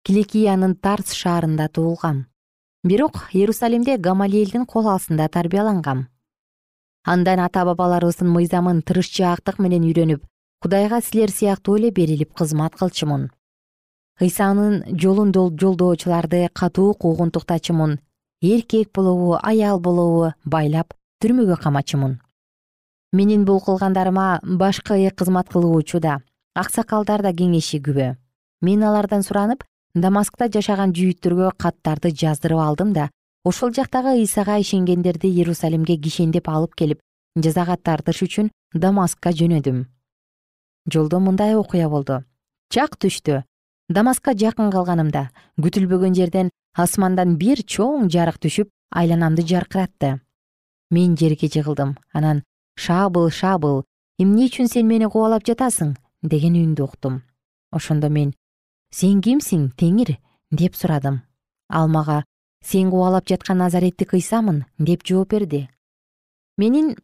Киликиянын 0.05 0.77
тарс 0.77 1.15
шаарында 1.17 1.69
туулгам. 1.69 2.27
Бирок 2.85 3.31
иерусалимде 3.33 3.97
гамалиэлдин 3.97 4.67
кол 4.67 4.89
астында 4.93 5.29
тарбиялангам. 5.29 6.09
Андан 7.05 7.41
ата 7.41 7.65
бабаларыбыздын 7.65 8.29
мыйзамын 8.29 8.83
тырышчаактык 8.85 9.59
менен 9.59 9.89
үйрөнүп 9.89 10.21
кудайга 10.61 11.01
силер 11.01 11.33
сыяктуу 11.33 11.79
эле 11.79 11.91
берилип 11.91 12.35
кызмат 12.35 12.77
кылчумун. 12.77 13.31
Ыйсанын 14.21 14.85
жолун 15.01 15.33
жолдоочуларды 15.33 16.51
катуу 16.53 16.93
куугунтуктачумун 16.93 17.99
эркек 18.42 18.92
болобу 18.94 19.37
аял 19.42 19.81
болобу 19.81 20.33
байлап 20.44 20.94
түрмөгө 21.20 21.61
камачумун. 21.61 22.20
Менин 23.12 23.44
бул 23.44 23.61
кылгандарыма 23.61 24.40
башкы 24.42 25.11
кызмат 25.11 25.48
кылуучу 25.48 26.00
да 26.00 26.20
аксакалдар 26.55 27.22
да 27.22 27.33
кеңешигүбө 27.33 28.16
мен 28.62 28.83
алардан 28.83 29.22
суранып 29.22 29.64
дамаскта 29.94 30.48
жашаган 30.48 30.92
жүйүттөргө 30.96 31.53
каттарды 31.59 32.12
жаздырып 32.22 32.61
алдым 32.64 32.92
да 32.92 33.11
ошол 33.44 33.72
жактагы 33.72 34.16
ыйсага 34.22 34.59
ишенгендерди 34.61 35.29
иерусалимге 35.29 35.96
кишендеп 35.96 36.48
алып 36.48 36.74
келип 36.74 37.00
жазага 37.37 37.76
тартыш 37.76 38.22
үчүн 38.26 38.50
дамаскка 38.74 39.33
жөнөдүм. 39.33 39.85
Жолдо 40.92 41.20
мындай 41.20 41.55
окуя 41.57 41.88
болду. 41.88 42.24
Чак 42.70 42.96
түштө 42.96 43.42
дамаскка 43.90 44.35
жакын 44.38 44.70
калганымда 44.70 45.29
күтүлбөгөн 45.59 46.14
жерден 46.14 46.50
асмандан 46.79 47.35
бир 47.40 47.62
чоң 47.66 48.07
жарык 48.14 48.38
түшүп 48.38 48.70
айланамды 48.94 49.42
жаркыратты. 49.42 50.20
Мен 50.90 51.16
жерге 51.18 51.50
жыгылдым 51.50 51.96
анан 52.12 52.44
шабыл 52.79 53.31
шабыл 53.31 53.83
эмне 54.18 54.46
үчүн 54.46 54.70
сен 54.70 54.87
мени 54.87 55.11
кубалап 55.11 55.42
жатасың? 55.46 55.96
деген 56.22 56.55
үндү 56.55 56.85
уктум. 56.85 57.22
Ошондо 57.72 58.09
мен 58.09 58.35
сен 58.90 59.20
кимсиң 59.20 59.70
теңир? 59.76 60.18
деп 60.50 60.74
сурадым. 60.74 61.22
Ал 61.68 61.88
мага 61.88 62.24
сен 62.62 62.90
кубалап 62.90 63.26
жаткан 63.26 63.59
назареттик 63.59 64.14
ыйсамын 64.14 64.64
деп 64.79 65.03
жооп 65.05 65.31
берди. 65.31 65.68
Менин 66.57 66.96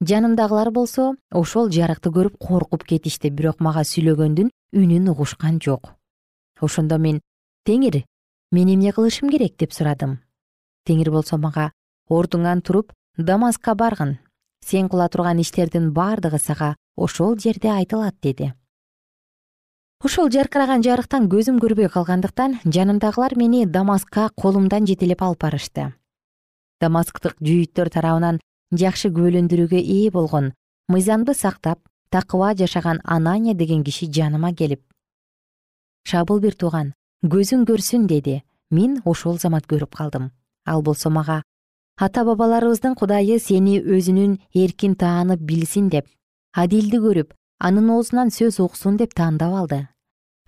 жанымдагылар 0.00 0.70
болсо 0.70 1.14
ошол 1.30 1.70
жарыкты 1.70 2.10
көрүп 2.10 2.38
коркуп 2.38 2.84
кетишти. 2.84 3.30
Бирок 3.30 3.60
мага 3.60 3.82
сүйлөгөндүн 3.82 4.50
үнүн 4.72 5.10
угушкан 5.12 5.60
жок. 5.60 5.92
Ошондо 6.60 6.98
мен 6.98 7.20
теңир 7.68 8.04
мен 8.50 8.68
эмне 8.72 8.92
кылышым 8.92 9.28
керек? 9.30 9.56
деп 9.58 9.72
сурадым. 9.72 10.20
Теңир 10.86 11.10
болсо 11.10 11.36
мага 11.36 11.72
ордуңан 12.08 12.62
туруп 12.62 12.92
дамаскка 13.16 13.74
баргын. 13.74 14.18
Сен 14.64 14.88
кыла 14.88 15.08
турган 15.08 15.40
иштердин 15.40 15.92
бардыгы 15.92 16.38
сага 16.38 16.76
ошол 16.96 17.36
жерде 17.38 17.68
айтылат 17.68 18.16
деди. 18.22 18.52
Ошол 20.02 20.30
жаркыраган 20.30 20.82
жарыктан 20.82 21.28
көзүм 21.28 21.60
көрбөй 21.62 21.90
калгандыктан 21.92 22.58
жанымдагылар 22.64 23.36
мени 23.36 23.66
дамаскка 23.66 24.30
колумдан 24.34 24.86
жетелеп 24.86 25.22
алып 25.22 25.44
барышты. 25.44 25.92
Дамасктык 26.80 27.36
жүйүттөр 27.38 27.90
тарабынан 27.92 28.40
жакшы 28.72 29.12
күбөлөндүрүүгө 29.12 29.78
ээ 29.78 30.10
болгон 30.10 30.54
мыйзамды 30.88 31.34
сактап 31.38 31.78
такыба 32.12 32.54
жашаган 32.54 33.00
анания 33.04 33.54
деген 33.54 33.84
киши 33.84 34.06
жаныма 34.06 34.52
келип 34.54 34.82
шабыл 36.04 36.40
бир 36.44 36.54
тууган 36.54 36.92
көзүң 37.24 37.64
көрсүн 37.68 38.06
деди. 38.10 38.42
Мен 38.70 39.00
ошол 39.04 39.38
замат 39.38 39.66
көрүп 39.68 39.94
калдым. 39.94 40.30
Ал 40.66 40.82
болсо 40.82 41.10
мага 41.10 41.42
ата 42.00 42.24
бабаларыбыздын 42.24 42.94
кудайы 42.94 43.38
сени 43.38 43.78
өзүнүн 43.80 44.38
эркин 44.54 44.96
таанып 44.96 45.40
билсин 45.40 45.88
деп 45.92 46.08
адилди 46.52 46.98
көрүп 47.04 47.34
анын 47.60 47.90
оозунан 47.90 48.30
сөз 48.30 48.58
уксун 48.64 48.96
деп 48.96 49.14
тандап 49.14 49.54
алды. 49.60 49.86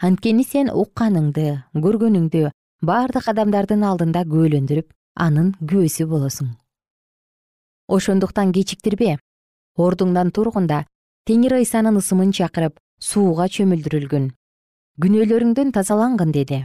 Анткени 0.03 0.45
сен 0.45 0.73
укканыңды 0.73 1.63
көргөнүңдү 1.75 2.51
бардык 2.83 3.29
адамдардын 3.33 3.85
алдында 3.91 4.25
күбөлөндүрүп 4.33 4.93
анын 5.15 5.55
күбөсү 5.61 6.09
болосуң 6.11 6.51
ошондуктан 7.89 8.53
кечиктирбе 8.57 9.19
ордуңдан 9.77 10.33
тургунда 10.35 10.85
теңир 11.29 11.55
ыйсанын 11.57 11.97
ысымын 11.97 12.33
чакырып 12.37 12.75
сууга 13.01 13.47
чөмүлдүрүлгүн. 13.49 14.27
Күнөөлөрүңдөн 15.01 15.71
тазалангын 15.73 16.33
деди. 16.37 16.59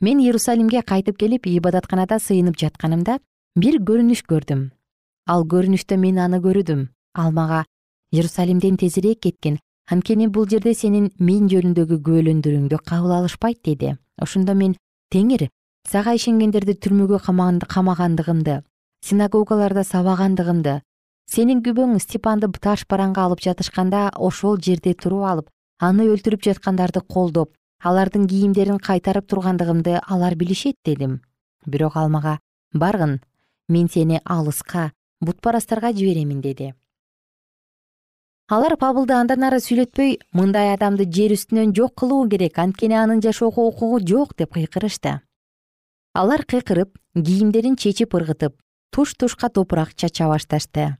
Мен 0.00 0.18
иерусалимге 0.18 0.82
кайтып 0.82 1.18
келип 1.20 1.46
ибадатканада 1.46 2.18
сыйынып 2.18 2.58
жатканымда 2.58 3.20
бир 3.54 3.78
көрүнүш 3.78 4.24
көрдүм. 4.26 4.64
Ал 5.30 5.46
көрүнүштө 5.46 5.96
мен 5.96 6.18
аны 6.18 6.40
көрдүм 6.42 6.88
ал 7.14 7.30
мага 7.32 7.64
иерусалимден 8.10 8.76
тезирээк 8.82 9.20
кеткин 9.28 9.60
анткени 9.86 10.26
бул 10.26 10.48
жерде 10.50 10.74
сенин 10.74 11.12
мен 11.18 11.46
жөнүндөгү 11.52 12.00
күбөлөндөрүңдү 12.02 12.80
кабыл 12.82 13.14
алышпайт 13.20 13.62
деди. 13.62 13.94
Ошондо 14.18 14.54
мен 14.58 14.74
теңир 15.14 15.46
сага 15.86 16.16
ишенгендерди 16.18 16.74
түрмөгө 16.82 17.22
камагандыгымды 17.68 18.62
синагогаларда 19.06 19.84
сабагандыгымды 19.84 20.80
сенин 21.26 21.62
күбөң 21.64 21.98
степанды 22.02 22.48
таш 22.60 22.84
бараңга 22.90 23.24
алып 23.26 23.40
жатышканда 23.40 24.10
ошол 24.14 24.58
жерде 24.60 24.94
туруп 24.94 25.24
алып 25.30 25.48
аны 25.80 26.06
өлтүрүп 26.12 26.44
жаткандарды 26.44 27.00
колдоп 27.00 27.54
алардын 27.84 28.26
кийимдерин 28.28 28.78
кайтарып 28.78 29.26
тургандыгымды 29.28 30.00
алар 30.06 30.34
билишет 30.36 30.76
дедим. 30.84 31.20
Бирок 31.66 31.96
ал 31.96 32.08
мага 32.08 32.38
баргын 32.72 33.20
мен 33.68 33.88
сени 33.88 34.20
алыска 34.24 34.92
бутпарастарга 35.20 35.92
жиберемин 35.92 36.40
деди. 36.40 36.74
Алар 38.48 38.76
пабылды 38.76 39.14
андан 39.16 39.44
ары 39.44 39.60
сүйлөтпөй 39.64 40.18
мындай 40.32 40.74
адамды 40.74 41.06
жер 41.08 41.32
үстүнөн 41.32 41.72
жок 41.76 41.94
кылуу 42.00 42.28
керек 42.28 42.58
анткени 42.58 42.94
анын 42.94 43.22
жашоого 43.24 43.68
укугу 43.68 44.00
жок 44.04 44.36
деп 44.36 44.52
кыйкырышты. 44.52 45.20
Алар 46.12 46.44
кыйкырып 46.44 46.98
кийимдерин 47.14 47.76
чечип 47.76 48.14
ыргытып 48.14 48.60
туш 48.90 49.14
тушка 49.16 49.48
топурак 49.48 49.94
чача 49.94 50.28
башташты 50.28 50.92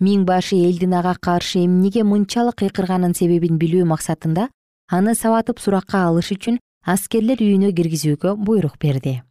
миң 0.00 0.24
башы 0.26 0.56
элдин 0.56 0.94
ага 0.98 1.14
каршы 1.20 1.64
эмнеге 1.64 2.02
мынчалык 2.02 2.56
кыйкырганын 2.62 3.14
себебин 3.14 3.58
билүү 3.58 3.84
максатында 3.86 4.48
аны 4.90 5.14
сабатып 5.14 5.60
суракка 5.62 6.06
алыш 6.08 6.32
үчүн 6.34 6.58
аскерлер 6.82 7.38
үйүнө 7.38 7.70
киргизүүгө 7.76 8.34
буйрук 8.36 8.78
берди. 8.78 9.22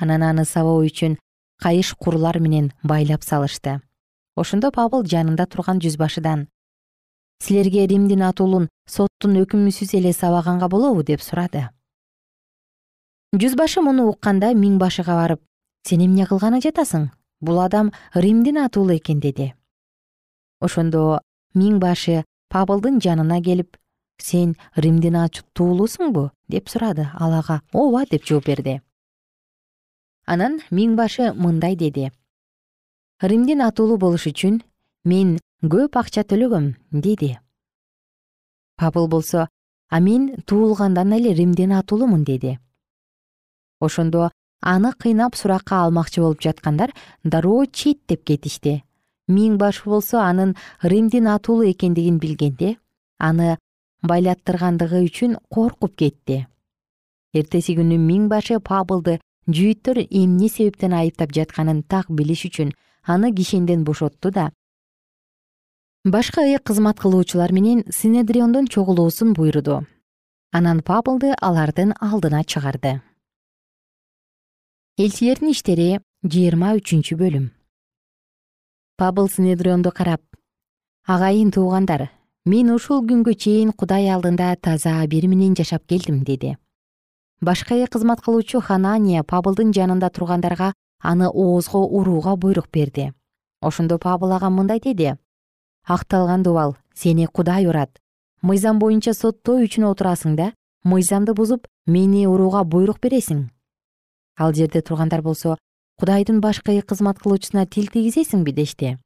Анан 0.00 0.22
аны 0.22 0.44
сабоо 0.44 0.82
үчүн 0.82 1.16
кайыш 1.62 1.94
курлар 1.94 2.40
менен 2.40 2.72
байлап 2.82 3.22
салышты. 3.22 3.80
Ошондо 4.36 4.72
пабыл 4.72 5.06
жанында 5.06 5.46
турган 5.46 5.78
жүзбашыдан 5.78 6.48
силерге 7.42 7.86
римдин 7.86 8.22
атуулун 8.22 8.68
соттун 8.86 9.38
өкүмүсүз 9.42 9.94
эле 9.98 10.12
сабаганга 10.12 10.68
болобу 10.68 11.02
деп 11.02 11.22
сурады. 11.22 11.68
Жүзбашы 13.32 13.82
муну 13.82 14.08
укканда 14.10 14.52
миң 14.54 14.78
башыга 14.78 15.16
барып 15.18 15.40
сен 15.88 16.04
эмне 16.04 16.26
кылганы 16.26 16.60
жатасың 16.62 17.10
бул 17.42 17.60
адам 17.60 17.92
римдин 18.14 18.58
атуулу 18.62 18.96
экен 18.96 19.20
деди. 19.20 19.52
Ошондо 20.60 21.20
миң 21.58 21.78
башы 21.82 22.22
пабылдын 22.48 23.00
жанына 23.02 23.42
келип 23.42 23.76
сен 24.22 24.54
римдин 24.76 25.18
атуулусуңбу 25.18 26.30
деп 26.48 26.68
сурады. 26.68 27.08
Ал 27.14 27.34
ага 27.34 27.60
ооба! 27.72 28.04
деп 28.10 28.24
жооп 28.24 28.46
берди. 28.46 28.80
Анан 30.26 30.60
миң 30.70 30.94
башы 30.96 31.32
мындай 31.34 31.76
деди. 31.76 32.10
Римдин 33.20 33.62
атуулу 33.62 33.98
болуш 33.98 34.26
үчүн 34.30 34.62
мен 35.04 35.38
көп 35.62 35.98
акча 35.98 36.22
төлөгөм! 36.22 36.74
деди. 36.92 37.38
Пабыл 38.76 39.08
болсо 39.08 39.48
а 39.88 40.00
мен 40.00 40.42
туулгандан 40.46 41.12
эле 41.12 41.34
римдин 41.34 41.72
атуулумун! 41.72 42.24
деди. 42.24 42.58
Ошондо 43.80 44.30
аны 44.62 44.92
кыйнап 44.92 45.34
суракка 45.36 45.82
алмакчы 45.84 46.20
болуп 46.22 46.40
жаткандар 46.40 46.94
дароо 47.24 47.66
четтеп 47.66 48.24
кетишти. 48.24 48.82
Миң 49.28 49.58
башы 49.58 49.88
болсо 49.90 50.22
анын 50.22 50.54
римдин 50.82 51.26
атуулу 51.26 51.66
экендигин 51.70 52.18
билгенде 52.18 52.76
аны 53.18 53.58
байлаттыргандыгы 54.02 55.02
үчүн 55.06 55.36
коркуп 55.50 55.96
кетти. 55.96 56.46
Эртеси 57.34 57.76
күнү 57.76 57.98
миң 57.98 58.28
башы 58.30 58.58
пабылды 58.60 59.18
жүйүттөр 59.48 60.06
эмне 60.08 60.48
себептен 60.48 60.94
айыптап 60.94 61.34
жатканын 61.34 61.82
так 61.82 62.10
билиш 62.10 62.46
үчүн 62.46 62.72
аны 63.06 63.32
кишенден 63.34 63.84
бошотту 63.84 64.30
да. 64.30 64.50
Башка 66.04 66.42
ыйык 66.42 66.62
кызмат 66.62 66.98
кылуучулар 66.98 67.52
менен 67.52 67.84
синедриондун 67.90 68.66
чогулуусун 68.66 69.34
буйруду. 69.34 69.86
Анан 70.52 70.82
пабылды 70.82 71.34
алардын 71.40 71.94
алдына 72.00 72.44
чыгарды 72.44 73.00
элчилердин 75.00 75.54
иштери 75.54 76.02
жыйырма 76.20 76.74
үчүнчү 76.76 77.16
бөлүм. 77.16 77.46
Пабыл 79.00 79.30
синедрионду 79.32 79.88
карап 79.88 80.20
агайын 81.08 81.48
туугандар 81.48 82.10
мен 82.44 82.68
ушул 82.74 83.00
күнгө 83.00 83.32
чейин 83.32 83.70
кудай 83.72 84.10
алдында 84.12 84.50
таза 84.60 84.98
абир 85.00 85.24
менен 85.32 85.54
жашап 85.56 85.86
келдим 85.88 86.18
деди. 86.24 86.58
Башкы 87.40 87.86
кызмат 87.86 88.20
кылуучу 88.20 88.60
ханания 88.60 89.22
пабылдын 89.22 89.72
жанында 89.72 90.10
тургандарга 90.10 90.74
аны 91.00 91.26
оозго 91.26 91.78
урууга 91.78 92.36
буйрук 92.36 92.68
берди. 92.70 93.14
Ошондо 93.62 93.98
пабыл 93.98 94.32
ага 94.32 94.50
мындай 94.50 94.78
деди. 94.78 95.16
Акталган 95.86 96.42
дубал 96.42 96.76
сени 96.92 97.24
кудай 97.32 97.66
урат. 97.66 97.98
Мыйзам 98.42 98.78
боюнча 98.78 99.14
соттоо 99.14 99.56
үчүн 99.64 99.88
отурасың 99.88 100.36
да 100.36 100.52
мыйзамды 100.84 101.32
бузуп 101.32 101.66
мени 101.86 102.26
урууга 102.26 102.64
буйрук 102.64 103.00
бересиң 103.00 103.48
ал 104.36 104.54
жерде 104.54 104.82
тургандар 104.82 105.22
болсо 105.22 105.56
кудайдын 105.98 106.40
башкы 106.40 106.80
кызмат 106.82 107.18
кылуучусуна 107.18 107.66
тил 107.66 107.86
тийгизесиңби? 107.86 108.52
дешти. 108.52 108.98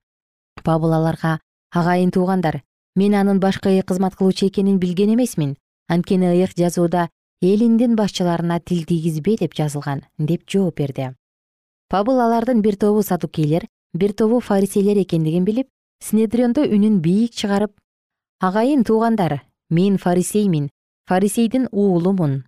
Пабыл 0.62 0.92
аларга 0.92 1.40
агайын 1.70 2.10
туугандар 2.10 2.62
мен 2.94 3.14
анын 3.14 3.40
башкы 3.40 3.82
кызмат 3.82 4.16
кылуучу 4.16 4.46
экенин 4.46 4.78
билген 4.78 5.14
эмесмин. 5.14 5.56
Анткени 5.88 6.26
ыйык 6.26 6.56
жазууда 6.56 7.08
элиндин 7.42 7.96
башчыларына 7.96 8.60
тил 8.60 8.84
тийгизбе 8.84 9.36
деп 9.36 9.54
жазылган 9.54 10.02
деп 10.18 10.48
жооп 10.48 10.78
берди. 10.78 11.14
Пабыл 11.88 12.20
алардын 12.20 12.62
бир 12.62 12.76
тобу 12.76 13.02
садукейлер 13.02 13.66
бир 13.92 14.12
тобу 14.12 14.40
фарисейлер 14.40 14.98
экендигин 15.02 15.44
билип 15.44 15.68
синедриондо 16.00 16.64
үнүн 16.64 16.98
бийик 17.00 17.34
чыгарып 17.34 17.72
агайын 18.40 18.84
туугандар 18.84 19.42
мен 19.70 19.98
фарисеймин. 19.98 20.70
Фарисейдин 21.06 21.68
уулумун 21.70 22.44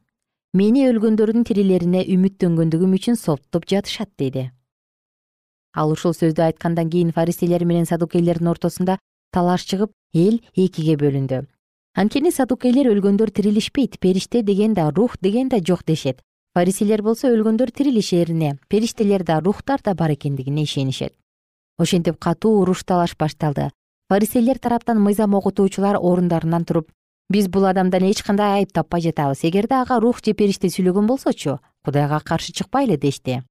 мени 0.55 0.87
өлгөндөрдүн 0.89 1.45
тирилерине 1.45 2.05
үмүттөнгөндүгүм 2.15 2.95
үчүн 2.97 3.19
соттоп 3.21 3.67
жатышат 3.69 4.11
деди. 4.17 4.51
Ал 5.77 5.93
ушул 5.93 6.15
сөздү 6.17 6.43
айткандан 6.47 6.91
кийин 6.91 7.13
фарисейлер 7.13 7.65
менен 7.65 7.87
садукейлердин 7.87 8.49
ортосунда 8.49 8.99
талаш 9.33 9.67
чыгып 9.69 9.93
эл 10.15 10.41
экиге 10.57 10.97
бөлүндү. 10.97 11.45
Анткени 11.95 12.33
садукейлер 12.33 12.89
өлгөндөр 12.95 13.31
тирилишпейт 13.31 14.01
периште 14.01 14.43
деген 14.43 14.75
да 14.75 14.91
рух 14.91 15.19
деген 15.21 15.49
да 15.49 15.61
жок 15.61 15.85
дешет. 15.85 16.23
Фарисейлер 16.55 17.03
болсо 17.03 17.29
өлгөндөр 17.29 17.71
тирилишерине 17.71 18.59
периштелер 18.69 19.25
да 19.25 19.41
рухтар 19.41 19.81
да 19.85 19.95
бар 19.95 20.15
экендигине 20.15 20.65
ишенишет 20.65 21.15
ошентип 21.79 22.19
катуу 22.19 22.61
уруш 22.61 22.83
талаш 22.85 23.17
башталды. 23.17 23.71
Фарисейлер 24.09 24.59
тараптан 24.59 25.01
мыйзам 25.01 25.35
окутуучулар 25.35 25.97
орундарынан 25.97 26.65
туруп 26.65 26.91
биз 27.29 27.49
бул 27.49 27.67
адамдан 27.69 28.05
эч 28.09 28.23
кандай 28.23 28.61
айып 28.61 28.73
таппай 28.73 29.03
жатабыз. 29.05 29.45
Эгерде 29.45 29.75
ага 29.75 30.01
рух 30.01 30.21
же 30.25 30.33
периште 30.33 30.69
сүйлөгөн 30.69 31.07
болсочу 31.07 31.59
кудайга 31.85 32.21
каршы 32.21 32.53
чыкпайлы 32.53 32.97
дешти. 32.97 33.43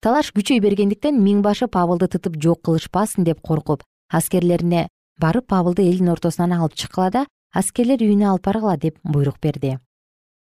Талаш 0.00 0.32
күчөй 0.32 0.60
бергендиктен 0.60 1.20
миң 1.20 1.42
башы 1.42 1.68
пабылды 1.68 2.08
тытып 2.08 2.40
жок 2.40 2.62
кылышпасын 2.64 3.24
деп 3.24 3.40
коркуп 3.40 3.82
аскерлерине 4.08 4.88
барып 5.20 5.46
пабылды 5.48 5.82
элдин 5.88 6.12
ортосунан 6.12 6.60
алып 6.60 6.74
чыккыла 6.74 7.10
да 7.10 7.26
аскерлер 7.52 8.00
үйүнө 8.00 8.30
алып 8.30 8.44
баргыла 8.44 8.76
деп 8.76 8.98
буйрук 9.02 9.40
берди. 9.40 9.78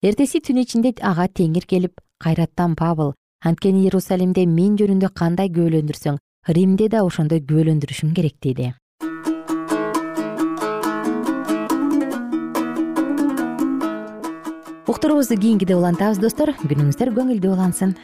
Эртеси 0.03 0.41
түн 0.41 0.63
ичинде 0.65 0.95
ага 1.01 1.29
теңир 1.29 1.67
келип 1.69 2.01
кайраттан 2.19 2.77
пабыл 2.77 3.15
анткени 3.45 3.85
иерусалимде 3.85 4.47
мен 4.47 4.77
жөнүндө 4.81 5.13
кандай 5.15 5.49
күбөлөндүрсөң 5.49 6.19
римде 6.57 6.89
да 6.89 7.05
ошондой 7.07 7.41
күбөлөндүрүшүң 7.41 8.15
керек 8.17 8.41
деди 8.43 8.73
уктуруубузду 14.93 15.39
кийинкиде 15.41 15.73
улантабыз 15.73 16.19
достор. 16.21 16.51
Күнүңүздөр 16.61 17.11
көңүлдүү 17.17 17.53
улансын. 17.55 17.95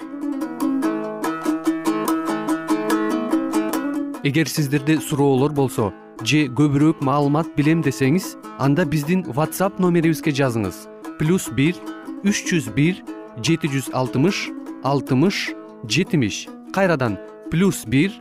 Эгер 4.25 4.49
сиздерде 4.49 4.97
суроолор 5.05 5.53
болсо 5.53 5.91
же 6.25 6.47
көбүрөөк 6.49 7.05
маалымат 7.05 7.53
билем 7.59 7.85
десеңиз 7.85 8.31
анда 8.57 8.89
биздин 8.89 9.27
whatsapp 9.29 9.77
номерибизге 9.77 10.33
жазыңыз. 10.33 10.87
Плюс 11.21 11.53
бир 11.53 11.77
үч 12.25 12.41
жүз 12.49 12.73
бир 12.73 13.05
жети 13.45 13.69
жүз 13.69 13.93
алтымыш 13.93 14.49
алтымыш 14.83 15.53
жетимиш. 15.85 16.47
Кайрадан 16.73 17.21
плюс 17.53 17.85
бир 17.85 18.17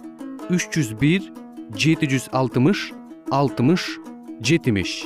үч 0.52 0.68
жүз 0.76 0.92
бир 1.00 1.24
жети 1.72 2.12
жүз 2.12 2.34
алтымыш 2.36 2.90
алтымыш 3.32 3.94
жетимиш 4.44 5.06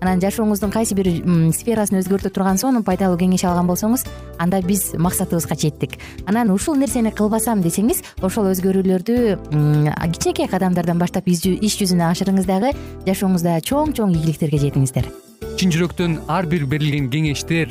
анан 0.00 0.20
жашооңуздун 0.22 0.72
кайсы 0.74 0.94
бир 0.96 1.08
сферасын 1.54 2.00
өзгөртө 2.00 2.32
турган 2.34 2.58
сонун 2.58 2.84
пайдалуу 2.86 3.18
кеңеш 3.20 3.44
алган 3.48 3.68
болсоңуз 3.68 4.06
анда 4.38 4.60
биз 4.64 4.94
максатыбызга 4.98 5.56
жеттик. 5.58 5.98
Анан 6.26 6.50
ушул 6.54 6.76
нерсени 6.76 7.12
кылбасам 7.14 7.62
десеңиз 7.64 8.02
ошол 8.22 8.50
өзгөрүүлөрдү 8.52 9.16
кичинекей 10.14 10.48
кадамдардан 10.50 10.98
баштап 10.98 11.28
иш 11.28 11.44
жүзүнө 11.44 12.10
ашырыңыз 12.10 12.48
дагы 12.48 12.74
жашооңузда 13.06 13.60
чоң 13.64 13.94
чоң 13.96 14.14
ийгиликтерге 14.16 14.62
жетиңиздер. 14.66 15.10
Чын 15.58 15.70
жүрөктөн 15.74 16.22
ар 16.32 16.46
бир 16.50 16.64
берилген 16.66 17.10
кеңештер 17.12 17.70